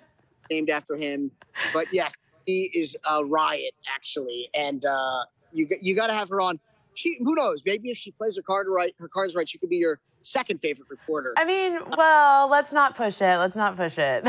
named 0.51 0.69
after 0.69 0.97
him. 0.97 1.31
But 1.73 1.87
yes, 1.93 2.15
is 2.47 2.97
a 3.09 3.25
riot, 3.25 3.75
actually. 3.93 4.49
And 4.55 4.85
uh, 4.85 5.25
you, 5.53 5.69
you 5.81 5.95
got 5.95 6.09
to 6.09 6.15
have 6.15 6.29
her 6.31 6.41
on. 6.41 6.59
She, 6.95 7.17
who 7.21 7.35
knows? 7.35 7.63
Maybe 7.65 7.91
if 7.91 7.97
she 7.97 8.11
plays 8.11 8.37
her 8.37 8.43
card 8.43 8.67
right, 8.69 8.95
her 8.99 9.09
cards 9.09 9.35
right, 9.35 9.49
she 9.49 9.59
could 9.59 9.71
be 9.71 9.77
your 9.77 10.01
second 10.23 10.61
favorite 10.61 10.89
reporter. 10.91 11.35
I 11.37 11.45
mean, 11.45 11.79
well, 11.97 12.49
let's 12.49 12.73
not 12.73 12.97
push 12.97 13.23
it. 13.23 13.39
Let's 13.39 13.57
not 13.57 13.77
push 13.77 13.99
it. 13.99 14.27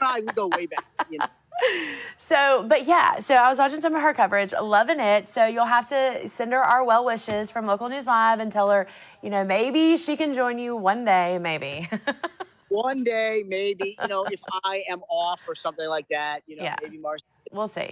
I 0.00 0.20
would 0.20 0.34
go 0.34 0.48
way 0.48 0.66
back. 0.66 0.86
You 1.10 1.18
know 1.18 1.26
so, 2.16 2.64
but 2.68 2.86
yeah, 2.86 3.20
so 3.20 3.34
I 3.34 3.48
was 3.48 3.58
watching 3.58 3.80
some 3.80 3.94
of 3.94 4.02
her 4.02 4.14
coverage, 4.14 4.52
loving 4.52 5.00
it. 5.00 5.28
So 5.28 5.46
you'll 5.46 5.66
have 5.66 5.88
to 5.90 6.28
send 6.28 6.52
her 6.52 6.62
our 6.62 6.84
well 6.84 7.04
wishes 7.04 7.50
from 7.50 7.66
Local 7.66 7.88
News 7.88 8.06
Live 8.06 8.40
and 8.40 8.50
tell 8.50 8.70
her, 8.70 8.86
you 9.22 9.30
know, 9.30 9.44
maybe 9.44 9.96
she 9.96 10.16
can 10.16 10.34
join 10.34 10.58
you 10.58 10.76
one 10.76 11.04
day, 11.04 11.38
maybe. 11.38 11.88
one 12.70 13.04
day, 13.04 13.44
maybe, 13.46 13.96
you 14.00 14.08
know, 14.08 14.24
if 14.30 14.40
I 14.64 14.82
am 14.88 15.02
off 15.10 15.40
or 15.46 15.54
something 15.54 15.88
like 15.88 16.08
that, 16.08 16.40
you 16.46 16.56
know, 16.56 16.64
yeah. 16.64 16.76
maybe 16.82 16.98
Marcy. 16.98 17.24
We'll 17.52 17.68
see. 17.68 17.90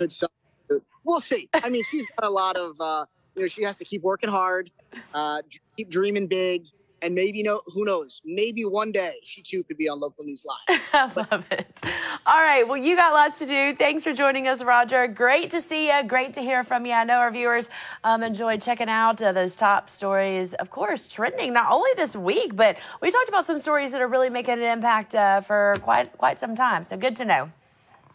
We'll 1.05 1.21
see. 1.21 1.49
I 1.53 1.69
mean, 1.69 1.85
she's 1.91 2.07
got 2.19 2.27
a 2.27 2.31
lot 2.31 2.57
of, 2.57 2.81
uh, 2.81 3.05
you 3.35 3.43
know, 3.43 3.49
she 3.49 3.63
has 3.65 3.77
to 3.79 3.85
keep 3.85 4.03
working 4.03 4.31
hard, 4.31 4.71
uh, 5.15 5.43
keep 5.77 5.91
dreaming 5.91 6.27
big, 6.27 6.65
and 7.03 7.15
maybe 7.15 7.39
you 7.39 7.45
know 7.45 7.61
who 7.67 7.85
knows? 7.85 8.21
Maybe 8.25 8.65
one 8.65 8.93
day 8.93 9.15
she 9.23 9.43
too 9.43 9.63
could 9.65 9.77
be 9.77 9.89
on 9.89 10.01
local 10.01 10.25
news 10.25 10.45
live. 10.45 10.81
I 10.93 11.13
love 11.31 11.45
it. 11.51 11.81
All 12.27 12.41
right 12.41 12.67
well 12.67 12.77
you 12.77 12.97
got 12.97 13.13
lots 13.13 13.39
to 13.41 13.47
do. 13.47 13.75
Thanks 13.75 14.05
for 14.05 14.13
joining 14.13 14.49
us 14.49 14.63
roger. 14.63 15.07
Great 15.09 15.51
to 15.51 15.61
see 15.61 15.89
you 15.89 16.03
great 16.05 16.35
to 16.35 16.41
hear 16.41 16.65
from 16.65 16.87
you 16.87 16.93
i 16.93 17.05
know 17.05 17.19
our 17.19 17.31
viewers 17.31 17.69
um, 18.05 18.23
enjoyed 18.23 18.61
checking 18.61 18.89
out 18.89 19.21
uh, 19.23 19.33
those 19.33 19.55
top 19.57 19.91
stories 19.91 20.55
of 20.55 20.71
course 20.71 21.07
trending 21.07 21.53
not 21.53 21.71
only 21.71 21.91
this 21.97 22.15
week 22.15 22.55
but 22.57 22.77
we 23.01 23.11
talked 23.11 23.29
about 23.29 23.45
some 23.47 23.59
stories 23.59 23.93
that 23.93 24.01
are 24.01 24.09
really 24.09 24.31
making 24.31 24.55
an 24.55 24.63
impact 24.63 25.15
uh, 25.15 25.41
for 25.41 25.77
quite 25.83 26.17
quite 26.19 26.39
some 26.39 26.55
time. 26.55 26.85
So 26.85 26.97
good 26.97 27.17
to 27.17 27.25
know. 27.25 27.51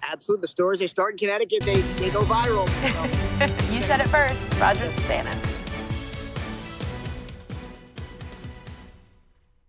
Absolutely. 0.03 0.41
The 0.41 0.47
stories 0.49 0.79
they 0.79 0.87
start 0.87 1.13
in 1.13 1.17
connecticut. 1.17 1.63
They, 1.63 1.79
they 1.81 2.09
go 2.09 2.21
viral. 2.23 2.67
You 3.73 3.81
said 3.81 3.99
it 3.99 4.07
first. 4.07 4.59
Roger 4.59 4.85
Susanin. 4.85 5.42